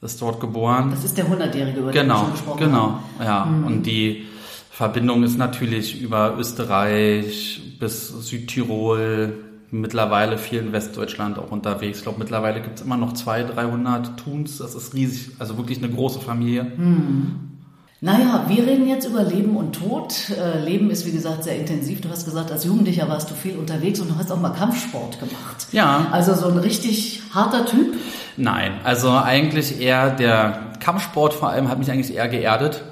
ist 0.01 0.21
dort 0.21 0.39
geboren. 0.39 0.91
Das 0.91 1.03
ist 1.03 1.17
der 1.17 1.25
100-Jährige, 1.25 1.79
über 1.79 1.91
genau, 1.91 2.19
den 2.19 2.27
wir 2.27 2.31
gesprochen 2.31 2.59
genau, 2.59 2.81
haben. 2.81 3.03
Genau, 3.17 3.29
ja. 3.29 3.45
Mhm. 3.45 3.65
Und 3.65 3.83
die 3.85 4.25
Verbindung 4.71 5.23
ist 5.23 5.37
natürlich 5.37 6.01
über 6.01 6.37
Österreich 6.37 7.61
bis 7.79 8.07
Südtirol, 8.07 9.33
mittlerweile 9.71 10.37
viel 10.37 10.59
in 10.59 10.71
Westdeutschland 10.71 11.37
auch 11.37 11.51
unterwegs. 11.51 11.99
Ich 11.99 12.03
glaube, 12.03 12.19
mittlerweile 12.19 12.61
gibt 12.61 12.79
es 12.79 12.85
immer 12.85 12.97
noch 12.97 13.13
200, 13.13 13.55
300 13.55 14.19
Tuns. 14.19 14.57
Das 14.57 14.75
ist 14.75 14.93
riesig, 14.93 15.33
also 15.37 15.57
wirklich 15.57 15.79
eine 15.79 15.89
große 15.89 16.19
Familie. 16.19 16.63
Mhm. 16.63 17.58
Naja, 18.01 18.45
wir 18.47 18.65
reden 18.65 18.87
jetzt 18.87 19.05
über 19.05 19.23
Leben 19.23 19.57
und 19.57 19.73
Tod. 19.73 20.13
Äh, 20.29 20.63
Leben 20.63 20.89
ist, 20.89 21.05
wie 21.05 21.11
gesagt, 21.11 21.43
sehr 21.43 21.57
intensiv. 21.57 21.99
Du 21.99 22.09
hast 22.09 22.23
gesagt, 22.23 22.49
als 22.49 22.63
Jugendlicher 22.63 23.09
warst 23.09 23.29
du 23.29 23.35
viel 23.35 23.57
unterwegs 23.57 23.99
und 23.99 24.09
du 24.09 24.15
hast 24.15 24.31
auch 24.31 24.39
mal 24.39 24.51
Kampfsport 24.51 25.19
gemacht. 25.19 25.67
Ja. 25.73 26.07
Also 26.11 26.33
so 26.33 26.47
ein 26.47 26.57
richtig 26.57 27.21
harter 27.33 27.65
Typ. 27.65 27.95
Nein, 28.37 28.71
also 28.85 29.11
eigentlich 29.11 29.81
eher 29.81 30.11
der 30.11 30.71
Kampfsport 30.79 31.33
vor 31.33 31.49
allem 31.49 31.67
hat 31.67 31.77
mich 31.77 31.91
eigentlich 31.91 32.15
eher 32.15 32.29
geerdet 32.29 32.83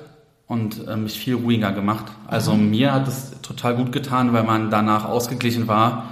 und 0.46 0.86
äh, 0.86 0.98
mich 0.98 1.18
viel 1.18 1.36
ruhiger 1.36 1.72
gemacht. 1.72 2.08
Also 2.28 2.54
mhm. 2.54 2.70
mir 2.70 2.94
hat 2.94 3.08
es 3.08 3.32
total 3.42 3.78
gut 3.78 3.94
getan, 3.94 4.34
weil 4.34 4.44
man 4.44 4.70
danach 4.70 5.06
ausgeglichen 5.06 5.70
war 5.70 6.10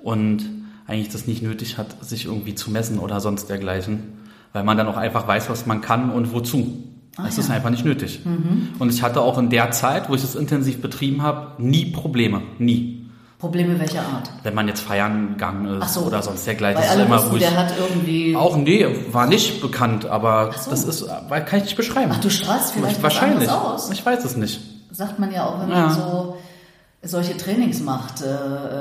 und 0.00 0.44
eigentlich 0.88 1.10
das 1.10 1.28
nicht 1.28 1.42
nötig 1.42 1.78
hat, 1.78 2.04
sich 2.04 2.24
irgendwie 2.24 2.56
zu 2.56 2.72
messen 2.72 2.98
oder 2.98 3.20
sonst 3.20 3.48
dergleichen, 3.48 4.18
weil 4.52 4.64
man 4.64 4.76
dann 4.76 4.88
auch 4.88 4.96
einfach 4.96 5.28
weiß, 5.28 5.48
was 5.48 5.64
man 5.66 5.80
kann 5.80 6.10
und 6.10 6.32
wozu. 6.32 6.88
Ah, 7.16 7.24
es 7.28 7.36
ja. 7.36 7.42
ist 7.42 7.50
einfach 7.50 7.70
nicht 7.70 7.84
nötig. 7.84 8.20
Mhm. 8.24 8.70
Und 8.78 8.90
ich 8.90 9.02
hatte 9.02 9.20
auch 9.20 9.36
in 9.38 9.50
der 9.50 9.70
Zeit, 9.70 10.08
wo 10.08 10.14
ich 10.14 10.24
es 10.24 10.34
intensiv 10.34 10.80
betrieben 10.80 11.22
habe, 11.22 11.62
nie 11.62 11.86
Probleme. 11.86 12.42
Nie. 12.58 13.02
Probleme 13.38 13.78
welcher 13.78 14.00
Art? 14.00 14.30
Wenn 14.44 14.54
man 14.54 14.68
jetzt 14.68 14.80
feiern 14.82 15.30
gegangen 15.30 15.82
ist 15.82 15.94
so. 15.94 16.02
oder 16.02 16.22
sonst 16.22 16.46
dergleichen. 16.46 16.80
Weil 16.80 16.88
alle 16.88 17.04
immer, 17.04 17.22
wussten, 17.24 17.40
der 17.40 17.56
hat 17.56 17.74
irgendwie... 17.76 18.36
Auch, 18.36 18.56
nee, 18.56 18.86
war 19.10 19.26
nicht 19.26 19.60
bekannt, 19.60 20.06
aber 20.06 20.52
so. 20.52 20.70
das 20.70 20.84
ist, 20.84 21.04
weil 21.28 21.44
kann 21.44 21.58
ich 21.58 21.64
nicht 21.64 21.76
beschreiben. 21.76 22.12
Ach, 22.14 22.20
du 22.20 22.30
strahlst 22.30 22.72
vielleicht 22.72 23.02
Wahrscheinlich. 23.02 23.50
aus. 23.50 23.90
Ich 23.90 24.06
weiß 24.06 24.24
es 24.24 24.36
nicht. 24.36 24.60
Sagt 24.92 25.18
man 25.18 25.32
ja 25.32 25.46
auch, 25.46 25.60
wenn 25.60 25.70
ja. 25.70 25.86
man 25.86 25.94
so 25.94 26.31
solche 27.04 27.36
Trainings 27.36 27.80
macht, 27.80 28.22
äh, 28.22 28.26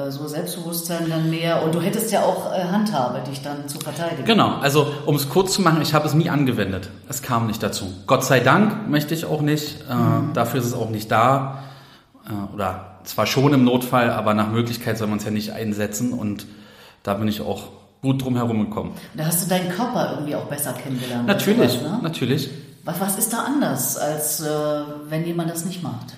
äh, 0.08 0.12
so 0.12 0.28
Selbstbewusstsein 0.28 1.10
dann 1.10 1.30
mehr. 1.30 1.64
Und 1.64 1.74
du 1.74 1.82
hättest 1.82 2.12
ja 2.12 2.22
auch 2.22 2.54
äh, 2.54 2.64
Handhabe, 2.66 3.22
dich 3.28 3.42
dann 3.42 3.68
zu 3.68 3.80
verteidigen. 3.80 4.26
Genau, 4.26 4.58
also 4.60 4.94
um 5.08 5.16
es 5.16 5.28
kurz 5.28 5.54
zu 5.54 5.62
machen, 5.62 5.82
ich 5.82 5.96
habe 5.96 6.08
es 6.08 6.14
nie 6.14 6.30
angewendet. 6.30 6.90
Es 7.10 7.24
kam 7.24 7.48
nicht 7.48 7.64
dazu. 7.64 7.92
Gott 8.06 8.24
sei 8.24 8.40
Dank 8.40 8.88
möchte 8.90 9.16
ich 9.16 9.26
auch 9.26 9.42
nicht. 9.42 9.90
Mhm. 9.90 10.34
Dafür 10.34 10.60
ist 10.60 10.68
es 10.68 10.74
auch 10.74 10.90
nicht 10.90 11.12
da. 11.12 11.64
Oder 12.54 13.00
zwar 13.04 13.26
schon 13.26 13.54
im 13.54 13.64
Notfall, 13.64 14.12
aber 14.12 14.36
nach 14.36 14.50
Möglichkeit 14.50 14.98
soll 14.98 15.08
man 15.08 15.18
es 15.18 15.26
ja 15.26 15.32
nicht 15.32 15.54
einsetzen 15.54 16.14
und 16.14 16.46
da 17.02 17.16
bin 17.16 17.28
ich 17.28 17.42
auch 17.42 17.70
gut 18.04 18.24
drum 18.24 18.36
herum 18.36 18.70
gekommen. 18.70 18.94
Da 19.16 19.26
hast 19.26 19.44
du 19.44 19.50
deinen 19.50 19.70
Körper 19.70 20.12
irgendwie 20.14 20.36
auch 20.36 20.46
besser 20.46 20.74
kennengelernt. 20.74 21.28
Natürlich, 21.28 21.72
sowas, 21.72 21.92
ne? 21.92 22.00
natürlich. 22.04 22.50
Was, 22.86 23.00
was 23.00 23.18
ist 23.18 23.34
da 23.34 23.40
anders, 23.40 23.98
als 23.98 24.44
wenn 25.10 25.26
jemand 25.26 25.50
das 25.50 25.66
nicht 25.66 25.82
macht? 25.82 26.14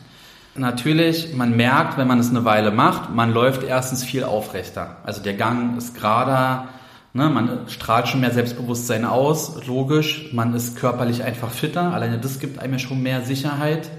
Natürlich, 0.55 1.33
man 1.33 1.55
merkt, 1.55 1.97
wenn 1.97 2.07
man 2.07 2.19
es 2.19 2.29
eine 2.29 2.45
Weile 2.45 2.69
macht, 2.69 3.13
man 3.13 3.33
läuft 3.33 3.63
erstens 3.63 4.03
viel 4.03 4.23
aufrechter. 4.23 4.97
Also 5.03 5.23
der 5.23 5.33
Gang 5.33 5.77
ist 5.77 5.95
gerader, 5.95 6.67
ne, 7.13 7.29
man 7.29 7.67
strahlt 7.67 8.07
schon 8.07 8.21
mehr 8.21 8.31
Selbstbewusstsein 8.31 9.03
aus, 9.03 9.65
logisch. 9.65 10.31
Man 10.31 10.53
ist 10.53 10.77
körperlich 10.77 11.23
einfach 11.23 11.49
fitter. 11.49 11.93
Alleine 11.93 12.19
das 12.19 12.39
gibt 12.39 12.59
einem 12.59 12.73
ja 12.73 12.79
schon 12.79 13.01
mehr 13.01 13.21
Sicherheit. 13.21 13.89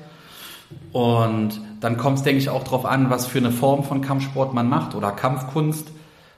Und 0.92 1.60
dann 1.80 1.96
kommt 1.96 2.18
es, 2.18 2.22
denke 2.22 2.40
ich, 2.40 2.50
auch 2.50 2.62
darauf 2.62 2.86
an, 2.86 3.10
was 3.10 3.26
für 3.26 3.38
eine 3.38 3.50
Form 3.50 3.82
von 3.82 4.00
Kampfsport 4.00 4.54
man 4.54 4.68
macht 4.68 4.94
oder 4.94 5.10
Kampfkunst. 5.10 5.90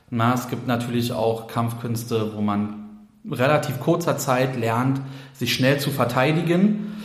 Na, 0.09 0.33
es 0.33 0.49
gibt 0.49 0.67
natürlich 0.67 1.13
auch 1.13 1.47
Kampfkünste, 1.47 2.33
wo 2.35 2.41
man 2.41 2.87
relativ 3.31 3.81
kurzer 3.81 4.17
Zeit 4.17 4.57
lernt, 4.57 5.01
sich 5.35 5.53
schnell 5.53 5.79
zu 5.79 5.91
verteidigen. 5.91 6.96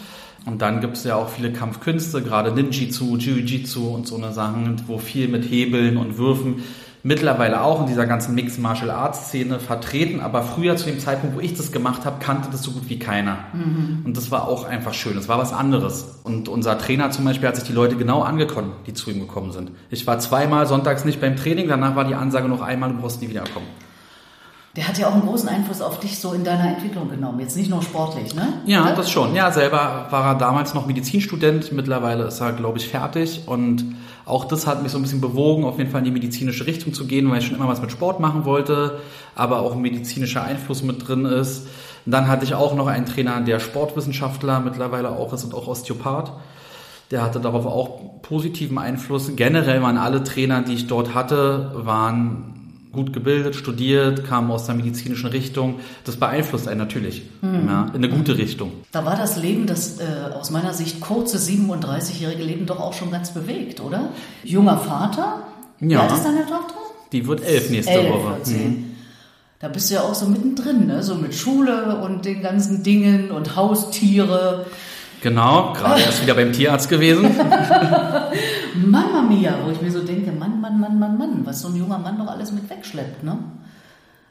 Und 0.45 0.61
dann 0.61 0.81
gibt 0.81 0.97
es 0.97 1.03
ja 1.03 1.15
auch 1.15 1.29
viele 1.29 1.53
Kampfkünste, 1.53 2.21
gerade 2.21 2.51
Ninjitsu, 2.51 3.17
Jiu-Jitsu 3.17 3.87
und 3.87 4.07
so 4.07 4.15
eine 4.17 4.33
Sachen, 4.33 4.81
wo 4.87 4.97
viel 4.97 5.27
mit 5.27 5.49
Hebeln 5.49 5.97
und 5.97 6.17
Würfen 6.17 6.63
mittlerweile 7.03 7.61
auch 7.61 7.81
in 7.81 7.87
dieser 7.87 8.05
ganzen 8.05 8.35
Mixed 8.35 8.59
Martial 8.59 8.91
Arts 8.91 9.27
Szene 9.27 9.59
vertreten, 9.59 10.19
aber 10.19 10.43
früher 10.43 10.75
zu 10.75 10.85
dem 10.85 10.99
Zeitpunkt, 10.99 11.35
wo 11.35 11.39
ich 11.39 11.55
das 11.55 11.71
gemacht 11.71 12.05
habe, 12.05 12.17
kannte 12.19 12.49
das 12.51 12.63
so 12.63 12.71
gut 12.71 12.89
wie 12.89 12.99
keiner. 12.99 13.39
Mhm. 13.53 14.01
Und 14.05 14.17
das 14.17 14.29
war 14.31 14.47
auch 14.47 14.65
einfach 14.65 14.93
schön. 14.93 15.15
Das 15.15 15.27
war 15.27 15.39
was 15.39 15.53
anderes. 15.53 16.19
Und 16.23 16.47
unser 16.47 16.77
Trainer 16.77 17.09
zum 17.11 17.25
Beispiel 17.25 17.47
hat 17.47 17.55
sich 17.55 17.65
die 17.65 17.73
Leute 17.73 17.95
genau 17.95 18.21
angekommen, 18.21 18.73
die 18.85 18.93
zu 18.93 19.09
ihm 19.09 19.19
gekommen 19.19 19.51
sind. 19.51 19.71
Ich 19.89 20.05
war 20.05 20.19
zweimal 20.19 20.67
sonntags 20.67 21.05
nicht 21.05 21.19
beim 21.19 21.35
Training, 21.35 21.67
danach 21.67 21.95
war 21.95 22.05
die 22.05 22.15
Ansage 22.15 22.47
noch 22.47 22.61
einmal, 22.61 22.91
du 22.91 22.97
brauchst 22.99 23.21
nie 23.21 23.29
wiederkommen. 23.29 23.67
Der 24.75 24.87
hat 24.87 24.97
ja 24.97 25.09
auch 25.09 25.13
einen 25.13 25.23
großen 25.27 25.49
Einfluss 25.49 25.81
auf 25.81 25.99
dich 25.99 26.17
so 26.17 26.31
in 26.31 26.45
deiner 26.45 26.69
Entwicklung 26.69 27.09
genommen, 27.09 27.41
jetzt 27.41 27.57
nicht 27.57 27.69
nur 27.69 27.81
sportlich, 27.81 28.33
ne? 28.35 28.53
Ja, 28.65 28.83
Oder? 28.83 28.95
das 28.95 29.11
schon. 29.11 29.35
Ja, 29.35 29.51
selber 29.51 30.07
war 30.09 30.25
er 30.27 30.35
damals 30.35 30.73
noch 30.73 30.85
Medizinstudent, 30.85 31.73
mittlerweile 31.73 32.23
ist 32.23 32.39
er, 32.39 32.53
glaube 32.53 32.77
ich, 32.77 32.87
fertig 32.87 33.41
und 33.47 33.83
auch 34.25 34.45
das 34.45 34.67
hat 34.67 34.81
mich 34.81 34.93
so 34.93 34.97
ein 34.97 35.01
bisschen 35.01 35.19
bewogen, 35.19 35.65
auf 35.65 35.77
jeden 35.77 35.89
Fall 35.89 35.99
in 35.99 36.05
die 36.05 36.11
medizinische 36.11 36.65
Richtung 36.65 36.93
zu 36.93 37.05
gehen, 37.05 37.29
weil 37.29 37.39
ich 37.39 37.47
schon 37.47 37.57
immer 37.57 37.67
was 37.67 37.81
mit 37.81 37.91
Sport 37.91 38.21
machen 38.21 38.45
wollte, 38.45 38.99
aber 39.35 39.59
auch 39.59 39.73
ein 39.73 39.81
medizinischer 39.81 40.43
Einfluss 40.43 40.83
mit 40.83 41.05
drin 41.05 41.25
ist. 41.25 41.67
Und 42.05 42.13
dann 42.13 42.29
hatte 42.29 42.45
ich 42.45 42.55
auch 42.55 42.73
noch 42.73 42.87
einen 42.87 43.05
Trainer, 43.05 43.41
der 43.41 43.59
Sportwissenschaftler 43.59 44.61
mittlerweile 44.61 45.09
auch 45.09 45.33
ist 45.33 45.43
und 45.43 45.53
auch 45.53 45.67
Osteopath. 45.67 46.31
Der 47.11 47.23
hatte 47.23 47.41
darauf 47.41 47.65
auch 47.65 48.21
positiven 48.21 48.77
Einfluss. 48.77 49.29
Generell 49.35 49.81
waren 49.81 49.97
alle 49.97 50.23
Trainer, 50.23 50.61
die 50.61 50.75
ich 50.75 50.87
dort 50.87 51.13
hatte, 51.13 51.71
waren 51.75 52.60
gut 52.91 53.13
gebildet, 53.13 53.55
studiert, 53.55 54.25
kamen 54.25 54.51
aus 54.51 54.65
der 54.65 54.75
medizinischen 54.75 55.27
Richtung. 55.29 55.79
Das 56.03 56.17
beeinflusst 56.17 56.67
einen 56.67 56.79
natürlich 56.79 57.23
mhm. 57.41 57.67
ja, 57.67 57.85
in 57.93 57.95
eine 57.95 58.09
gute 58.09 58.37
Richtung. 58.37 58.71
Da 58.91 59.05
war 59.05 59.15
das 59.15 59.37
Leben, 59.37 59.65
das 59.65 59.99
äh, 59.99 60.33
aus 60.33 60.51
meiner 60.51 60.73
Sicht 60.73 60.99
kurze 60.99 61.37
37-jährige 61.37 62.43
Leben 62.43 62.65
doch 62.65 62.79
auch 62.79 62.93
schon 62.93 63.11
ganz 63.11 63.33
bewegt, 63.33 63.79
oder? 63.79 64.09
Junger 64.43 64.77
Vater. 64.77 65.43
Ja. 65.79 66.09
Wie 66.09 66.13
ist 66.13 66.25
deine 66.25 66.45
Tochter? 66.45 66.75
Die 67.11 67.27
wird 67.27 67.43
elf 67.43 67.69
nächste 67.69 67.93
elf, 67.93 68.13
Woche. 68.13 68.37
Mhm. 68.45 68.91
Da 69.59 69.67
bist 69.67 69.89
du 69.89 69.95
ja 69.95 70.01
auch 70.01 70.15
so 70.15 70.25
mittendrin, 70.25 70.87
ne? 70.87 71.03
so 71.03 71.15
mit 71.15 71.35
Schule 71.35 71.97
und 71.97 72.25
den 72.25 72.41
ganzen 72.41 72.83
Dingen 72.83 73.31
und 73.31 73.55
Haustiere. 73.55 74.65
Genau, 75.21 75.73
gerade 75.73 76.01
erst 76.01 76.23
wieder 76.23 76.33
beim 76.33 76.51
Tierarzt 76.51 76.89
gewesen. 76.89 77.23
Mama 78.85 79.21
mia, 79.21 79.53
wo 79.63 79.71
ich 79.71 79.81
mir 79.81 79.91
so 79.91 80.03
denke, 80.03 80.31
Mann, 80.31 80.59
Mann, 80.59 80.79
Mann, 80.79 80.97
Mann, 80.97 81.17
Mann, 81.17 81.41
was 81.45 81.61
so 81.61 81.67
ein 81.67 81.75
junger 81.75 81.99
Mann 81.99 82.17
doch 82.17 82.27
alles 82.27 82.51
mit 82.51 82.69
wegschleppt, 82.69 83.23
ne? 83.23 83.37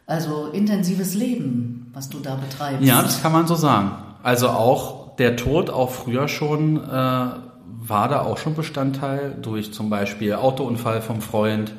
Also 0.07 0.49
intensives 0.53 1.15
Leben, 1.15 1.91
was 1.95 2.09
du 2.09 2.19
da 2.19 2.35
betreibst. 2.35 2.83
Ja, 2.83 3.03
das 3.03 3.23
kann 3.23 3.31
man 3.31 3.47
so 3.47 3.55
sagen. 3.55 3.93
Also 4.25 4.49
auch 4.49 5.17
der 5.17 5.37
Tod, 5.37 5.71
auch 5.71 5.91
früher 5.91 6.27
schon, 6.27 6.77
äh, 6.77 6.81
war 6.89 8.09
da 8.09 8.23
auch 8.23 8.39
schon 8.39 8.57
Bestandteil 8.57 9.37
durch 9.41 9.73
zum 9.73 9.89
Beispiel 9.89 10.35
Autounfall 10.35 11.01
vom 11.03 11.21
Freund, 11.21 11.73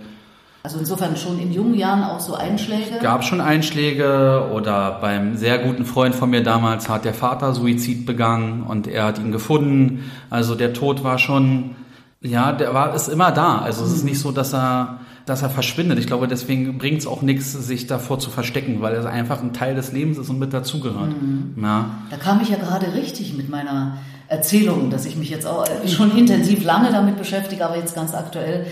also 0.63 0.77
insofern 0.77 1.17
schon 1.17 1.39
in 1.39 1.51
jungen 1.51 1.73
Jahren 1.73 2.03
auch 2.03 2.19
so 2.19 2.35
Einschläge? 2.35 2.99
Gab 3.01 3.23
schon 3.23 3.41
Einschläge 3.41 4.49
oder 4.53 4.99
beim 5.01 5.35
sehr 5.35 5.57
guten 5.57 5.85
Freund 5.85 6.13
von 6.13 6.29
mir 6.29 6.43
damals 6.43 6.87
hat 6.87 7.03
der 7.03 7.15
Vater 7.15 7.53
Suizid 7.53 8.05
begangen 8.05 8.63
und 8.63 8.87
er 8.87 9.05
hat 9.05 9.17
ihn 9.17 9.31
gefunden. 9.31 10.11
Also 10.29 10.53
der 10.53 10.73
Tod 10.73 11.03
war 11.03 11.17
schon, 11.17 11.75
ja, 12.21 12.51
der 12.51 12.73
war 12.75 12.93
ist 12.93 13.07
immer 13.07 13.31
da. 13.31 13.59
Also 13.59 13.83
es 13.83 13.91
ist 13.91 14.03
nicht 14.03 14.19
so, 14.19 14.31
dass 14.31 14.53
er 14.53 14.99
dass 15.25 15.41
er 15.43 15.49
verschwindet. 15.49 15.99
Ich 15.99 16.07
glaube, 16.07 16.27
deswegen 16.27 16.77
bringt 16.77 16.99
es 16.99 17.07
auch 17.07 17.21
nichts, 17.21 17.51
sich 17.51 17.87
davor 17.87 18.19
zu 18.19 18.29
verstecken, 18.29 18.81
weil 18.81 18.95
er 18.95 19.05
einfach 19.05 19.41
ein 19.41 19.53
Teil 19.53 19.75
des 19.75 19.91
Lebens 19.91 20.17
ist 20.17 20.29
und 20.29 20.39
mit 20.39 20.51
dazugehört. 20.51 21.09
Mhm. 21.09 21.55
Ja. 21.61 21.91
Da 22.09 22.17
kam 22.17 22.41
ich 22.41 22.49
ja 22.49 22.57
gerade 22.57 22.93
richtig 22.93 23.35
mit 23.35 23.49
meiner 23.49 23.97
Erzählung, 24.27 24.89
dass 24.89 25.05
ich 25.05 25.15
mich 25.15 25.29
jetzt 25.29 25.45
auch 25.45 25.65
schon 25.87 26.17
intensiv 26.17 26.63
lange 26.63 26.91
damit 26.91 27.17
beschäftige, 27.17 27.65
aber 27.65 27.77
jetzt 27.77 27.95
ganz 27.95 28.13
aktuell 28.13 28.65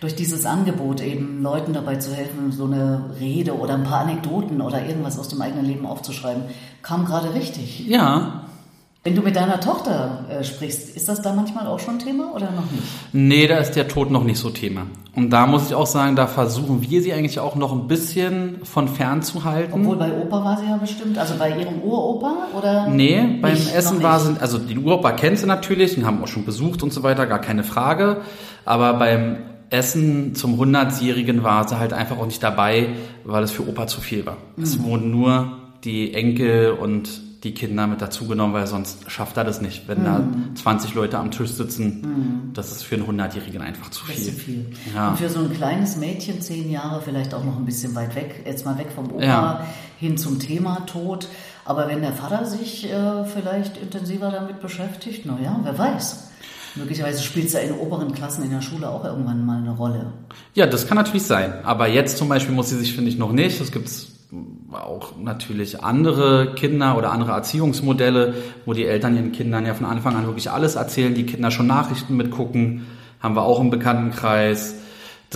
durch 0.00 0.14
dieses 0.14 0.44
Angebot 0.44 1.00
eben 1.00 1.42
Leuten 1.42 1.72
dabei 1.72 1.96
zu 1.96 2.12
helfen, 2.14 2.52
so 2.52 2.64
eine 2.64 3.10
Rede 3.18 3.56
oder 3.56 3.74
ein 3.74 3.84
paar 3.84 4.00
Anekdoten 4.00 4.60
oder 4.60 4.84
irgendwas 4.84 5.18
aus 5.18 5.28
dem 5.28 5.40
eigenen 5.40 5.64
Leben 5.64 5.86
aufzuschreiben, 5.86 6.42
kam 6.82 7.06
gerade 7.06 7.34
richtig. 7.34 7.86
Ja. 7.86 8.42
Wenn 9.06 9.14
du 9.14 9.22
mit 9.22 9.36
deiner 9.36 9.60
Tochter 9.60 10.24
äh, 10.28 10.42
sprichst, 10.42 10.96
ist 10.96 11.08
das 11.08 11.22
da 11.22 11.32
manchmal 11.32 11.68
auch 11.68 11.78
schon 11.78 12.00
Thema 12.00 12.34
oder 12.34 12.50
noch 12.50 12.68
nicht? 12.72 12.82
Nee, 13.12 13.46
da 13.46 13.58
ist 13.58 13.76
der 13.76 13.86
Tod 13.86 14.10
noch 14.10 14.24
nicht 14.24 14.38
so 14.38 14.50
Thema. 14.50 14.82
Und 15.14 15.30
da 15.30 15.46
muss 15.46 15.68
ich 15.68 15.74
auch 15.76 15.86
sagen, 15.86 16.16
da 16.16 16.26
versuchen 16.26 16.82
wir 16.82 17.00
sie 17.00 17.12
eigentlich 17.12 17.38
auch 17.38 17.54
noch 17.54 17.72
ein 17.72 17.86
bisschen 17.86 18.64
von 18.64 18.88
fern 18.88 19.22
zu 19.22 19.44
halten. 19.44 19.74
Obwohl 19.74 19.96
bei 19.96 20.12
Opa 20.12 20.44
war 20.44 20.58
sie 20.58 20.66
ja 20.66 20.76
bestimmt, 20.76 21.18
also 21.18 21.34
bei 21.38 21.56
ihrem 21.56 21.82
Uropa 21.82 22.48
oder? 22.58 22.88
Nee, 22.88 23.38
beim 23.40 23.54
nicht, 23.54 23.72
Essen 23.72 24.02
war 24.02 24.18
sie, 24.18 24.34
also 24.40 24.58
den 24.58 24.84
Uropa 24.84 25.12
kennt 25.12 25.38
sie 25.38 25.46
natürlich, 25.46 25.94
den 25.94 26.04
haben 26.04 26.18
wir 26.18 26.24
auch 26.24 26.28
schon 26.28 26.44
besucht 26.44 26.82
und 26.82 26.92
so 26.92 27.04
weiter, 27.04 27.26
gar 27.26 27.40
keine 27.40 27.62
Frage. 27.62 28.22
Aber 28.64 28.94
beim 28.94 29.36
Essen 29.70 30.34
zum 30.34 30.60
100-Jährigen 30.60 31.42
war 31.42 31.66
sie 31.68 31.78
halt 31.78 31.92
einfach 31.92 32.18
auch 32.18 32.26
nicht 32.26 32.42
dabei, 32.42 32.90
weil 33.24 33.42
es 33.42 33.50
für 33.50 33.68
Opa 33.68 33.86
zu 33.86 34.00
viel 34.00 34.24
war. 34.26 34.36
Mhm. 34.56 34.62
Es 34.62 34.82
wurden 34.82 35.10
nur 35.10 35.58
die 35.84 36.14
Enkel 36.14 36.70
und 36.72 37.26
die 37.44 37.54
Kinder 37.54 37.86
mit 37.86 38.00
dazugenommen, 38.00 38.54
weil 38.54 38.66
sonst 38.66 39.10
schafft 39.10 39.36
er 39.36 39.44
das 39.44 39.60
nicht. 39.60 39.86
Wenn 39.88 40.00
mhm. 40.00 40.04
da 40.04 40.22
20 40.56 40.94
Leute 40.94 41.18
am 41.18 41.30
Tisch 41.30 41.50
sitzen, 41.50 42.00
mhm. 42.00 42.52
das 42.54 42.72
ist 42.72 42.82
für 42.82 42.96
einen 42.96 43.20
100-Jährigen 43.20 43.62
einfach 43.62 43.90
zu 43.90 44.04
viel. 44.04 44.24
Zu 44.24 44.32
viel. 44.32 44.66
Ja. 44.94 45.10
Und 45.10 45.18
für 45.18 45.28
so 45.28 45.40
ein 45.40 45.52
kleines 45.52 45.96
Mädchen, 45.96 46.40
zehn 46.40 46.70
Jahre, 46.70 47.00
vielleicht 47.02 47.34
auch 47.34 47.44
noch 47.44 47.56
ein 47.56 47.64
bisschen 47.64 47.94
weit 47.94 48.14
weg, 48.16 48.42
jetzt 48.44 48.64
mal 48.64 48.78
weg 48.78 48.88
vom 48.94 49.12
Opa 49.12 49.24
ja. 49.24 49.66
hin 49.98 50.16
zum 50.16 50.38
Thema 50.38 50.86
Tod. 50.86 51.28
Aber 51.64 51.88
wenn 51.88 52.02
der 52.02 52.12
Vater 52.12 52.46
sich 52.46 52.90
äh, 52.90 53.24
vielleicht 53.24 53.76
intensiver 53.76 54.30
damit 54.30 54.60
beschäftigt, 54.60 55.26
naja, 55.26 55.58
wer 55.62 55.78
weiß. 55.78 56.25
Möglicherweise 56.76 57.22
spielt 57.22 57.46
es 57.46 57.54
ja 57.54 57.60
in 57.60 57.72
oberen 57.72 58.12
Klassen 58.12 58.44
in 58.44 58.50
der 58.50 58.60
Schule 58.60 58.88
auch 58.88 59.04
irgendwann 59.04 59.44
mal 59.44 59.58
eine 59.58 59.70
Rolle. 59.70 60.12
Ja, 60.54 60.66
das 60.66 60.86
kann 60.86 60.96
natürlich 60.96 61.24
sein. 61.24 61.52
Aber 61.64 61.88
jetzt 61.88 62.18
zum 62.18 62.28
Beispiel 62.28 62.54
muss 62.54 62.68
sie 62.68 62.76
sich, 62.76 62.94
finde 62.94 63.10
ich, 63.10 63.18
noch 63.18 63.32
nicht. 63.32 63.60
Es 63.60 63.72
gibt 63.72 63.88
auch 64.72 65.16
natürlich 65.18 65.82
andere 65.82 66.54
Kinder 66.54 66.98
oder 66.98 67.12
andere 67.12 67.32
Erziehungsmodelle, 67.32 68.34
wo 68.66 68.72
die 68.74 68.84
Eltern 68.84 69.16
ihren 69.16 69.32
Kindern 69.32 69.64
ja 69.64 69.74
von 69.74 69.86
Anfang 69.86 70.16
an 70.16 70.26
wirklich 70.26 70.50
alles 70.50 70.74
erzählen, 70.74 71.14
die 71.14 71.24
Kinder 71.26 71.50
schon 71.50 71.66
Nachrichten 71.66 72.16
mitgucken, 72.16 72.86
haben 73.20 73.36
wir 73.36 73.42
auch 73.42 73.60
im 73.60 73.70
Bekanntenkreis. 73.70 74.76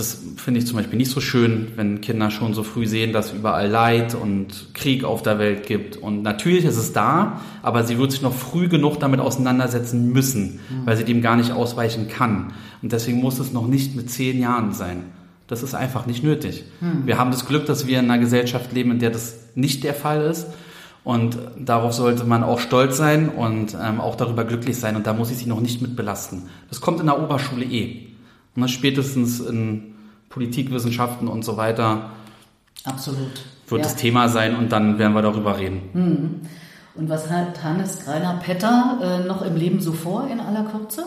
Das 0.01 0.17
finde 0.37 0.59
ich 0.59 0.65
zum 0.65 0.77
Beispiel 0.77 0.97
nicht 0.97 1.11
so 1.11 1.21
schön, 1.21 1.73
wenn 1.75 2.01
Kinder 2.01 2.31
schon 2.31 2.55
so 2.55 2.63
früh 2.63 2.87
sehen, 2.87 3.13
dass 3.13 3.27
es 3.27 3.33
überall 3.33 3.67
Leid 3.67 4.15
und 4.15 4.73
Krieg 4.73 5.03
auf 5.03 5.21
der 5.21 5.37
Welt 5.37 5.67
gibt. 5.67 5.95
Und 5.95 6.23
natürlich 6.23 6.65
ist 6.65 6.77
es 6.77 6.91
da, 6.91 7.39
aber 7.61 7.83
sie 7.83 7.99
wird 7.99 8.11
sich 8.11 8.23
noch 8.23 8.33
früh 8.33 8.67
genug 8.67 8.99
damit 8.99 9.19
auseinandersetzen 9.19 10.11
müssen, 10.11 10.53
mhm. 10.53 10.85
weil 10.85 10.97
sie 10.97 11.03
dem 11.03 11.21
gar 11.21 11.35
nicht 11.35 11.51
ausweichen 11.51 12.07
kann. 12.07 12.53
Und 12.81 12.91
deswegen 12.91 13.19
muss 13.19 13.37
es 13.37 13.53
noch 13.53 13.67
nicht 13.67 13.95
mit 13.95 14.09
zehn 14.09 14.39
Jahren 14.39 14.73
sein. 14.73 15.03
Das 15.45 15.61
ist 15.61 15.75
einfach 15.75 16.07
nicht 16.07 16.23
nötig. 16.23 16.63
Mhm. 16.79 17.05
Wir 17.05 17.19
haben 17.19 17.29
das 17.29 17.45
Glück, 17.45 17.67
dass 17.67 17.85
wir 17.85 17.99
in 17.99 18.05
einer 18.05 18.17
Gesellschaft 18.17 18.73
leben, 18.73 18.89
in 18.89 18.97
der 18.97 19.11
das 19.11 19.35
nicht 19.53 19.83
der 19.83 19.93
Fall 19.93 20.23
ist. 20.23 20.47
Und 21.03 21.37
darauf 21.59 21.93
sollte 21.93 22.23
man 22.23 22.41
auch 22.43 22.59
stolz 22.59 22.97
sein 22.97 23.29
und 23.29 23.77
ähm, 23.79 24.01
auch 24.01 24.15
darüber 24.15 24.45
glücklich 24.45 24.79
sein. 24.79 24.95
Und 24.95 25.05
da 25.05 25.13
muss 25.13 25.29
ich 25.29 25.37
sie 25.37 25.47
noch 25.47 25.61
nicht 25.61 25.79
mit 25.79 25.95
belasten. 25.95 26.49
Das 26.69 26.81
kommt 26.81 26.99
in 27.01 27.05
der 27.05 27.21
Oberschule 27.21 27.65
eh. 27.65 28.07
Ne, 28.53 28.67
spätestens 28.67 29.39
in 29.39 29.90
Politikwissenschaften 30.31 31.27
und 31.27 31.45
so 31.45 31.57
weiter. 31.57 32.09
Absolut. 32.83 33.45
Wird 33.67 33.81
ja. 33.81 33.87
das 33.87 33.95
Thema 33.95 34.27
sein 34.27 34.55
und 34.55 34.71
dann 34.71 34.97
werden 34.97 35.13
wir 35.13 35.21
darüber 35.21 35.59
reden. 35.59 35.89
Mhm. 35.93 36.41
Und 36.95 37.09
was 37.09 37.29
hat 37.29 37.63
Hannes 37.63 38.03
Greiner-Petter 38.03 38.99
äh, 39.23 39.27
noch 39.27 39.43
im 39.43 39.55
Leben 39.55 39.79
so 39.79 39.93
vor 39.93 40.27
in 40.27 40.39
aller 40.39 40.63
Kürze? 40.63 41.05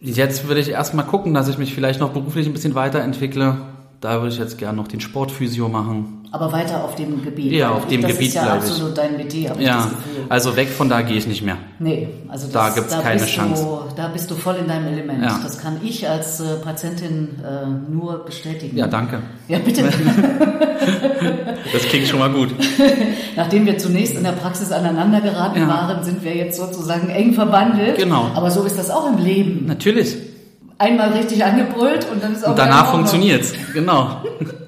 Jetzt 0.00 0.46
würde 0.46 0.60
ich 0.60 0.68
erstmal 0.68 1.06
gucken, 1.06 1.32
dass 1.32 1.48
ich 1.48 1.58
mich 1.58 1.74
vielleicht 1.74 2.00
noch 2.00 2.10
beruflich 2.10 2.46
ein 2.46 2.52
bisschen 2.52 2.74
weiterentwickle. 2.74 3.56
Da 4.00 4.20
würde 4.20 4.28
ich 4.28 4.38
jetzt 4.38 4.58
gerne 4.58 4.76
noch 4.76 4.86
den 4.86 5.00
Sportphysio 5.00 5.68
machen. 5.68 6.18
Aber 6.30 6.52
weiter 6.52 6.84
auf 6.84 6.94
dem 6.94 7.24
Gebiet. 7.24 7.52
Ja, 7.52 7.70
auf 7.72 7.86
dem 7.88 8.02
das 8.02 8.12
Gebiet 8.12 8.32
bleibe 8.32 8.46
ich. 8.48 8.54
Das 8.54 8.64
ist 8.64 8.68
ja 8.68 8.84
absolut 8.84 8.98
dein 8.98 9.16
Metier, 9.16 9.50
habe 9.50 9.62
ja, 9.62 9.90
ich. 9.90 10.30
Also 10.30 10.54
weg 10.54 10.68
von 10.68 10.88
da 10.88 11.02
gehe 11.02 11.16
ich 11.16 11.26
nicht 11.26 11.42
mehr. 11.42 11.56
Nee, 11.80 12.08
also 12.28 12.46
das, 12.46 12.52
da 12.52 12.68
gibt's 12.70 12.92
da 12.92 13.00
keine 13.00 13.24
Chance. 13.24 13.64
Du, 13.64 13.96
da 13.96 14.08
bist 14.08 14.30
du 14.30 14.36
voll 14.36 14.56
in 14.56 14.68
deinem 14.68 14.86
Element. 14.86 15.24
Ja. 15.24 15.40
Das 15.42 15.58
kann 15.58 15.80
ich 15.82 16.08
als 16.08 16.38
äh, 16.38 16.56
Patientin 16.62 17.40
äh, 17.42 17.66
nur 17.90 18.24
bestätigen. 18.24 18.76
Ja, 18.76 18.86
danke. 18.86 19.20
Ja, 19.48 19.58
bitte. 19.58 19.82
das 21.72 21.82
klingt 21.84 22.06
schon 22.06 22.20
mal 22.20 22.30
gut. 22.30 22.50
Nachdem 23.36 23.66
wir 23.66 23.78
zunächst 23.78 24.14
in 24.14 24.22
der 24.22 24.32
Praxis 24.32 24.70
aneinander 24.70 25.22
geraten 25.22 25.60
ja. 25.60 25.68
waren, 25.68 26.04
sind 26.04 26.22
wir 26.22 26.36
jetzt 26.36 26.56
sozusagen 26.56 27.08
eng 27.08 27.32
verbandelt. 27.32 27.96
Genau. 27.96 28.30
Aber 28.34 28.50
so 28.52 28.62
ist 28.62 28.78
das 28.78 28.90
auch 28.90 29.10
im 29.10 29.24
Leben. 29.24 29.66
Natürlich. 29.66 30.16
Einmal 30.78 31.10
richtig 31.10 31.44
angebrüllt 31.44 32.06
und 32.10 32.22
dann 32.22 32.34
ist 32.34 32.44
auch 32.44 32.50
Und 32.50 32.58
danach 32.58 32.90
funktioniert's. 32.92 33.52
Genau. 33.74 34.22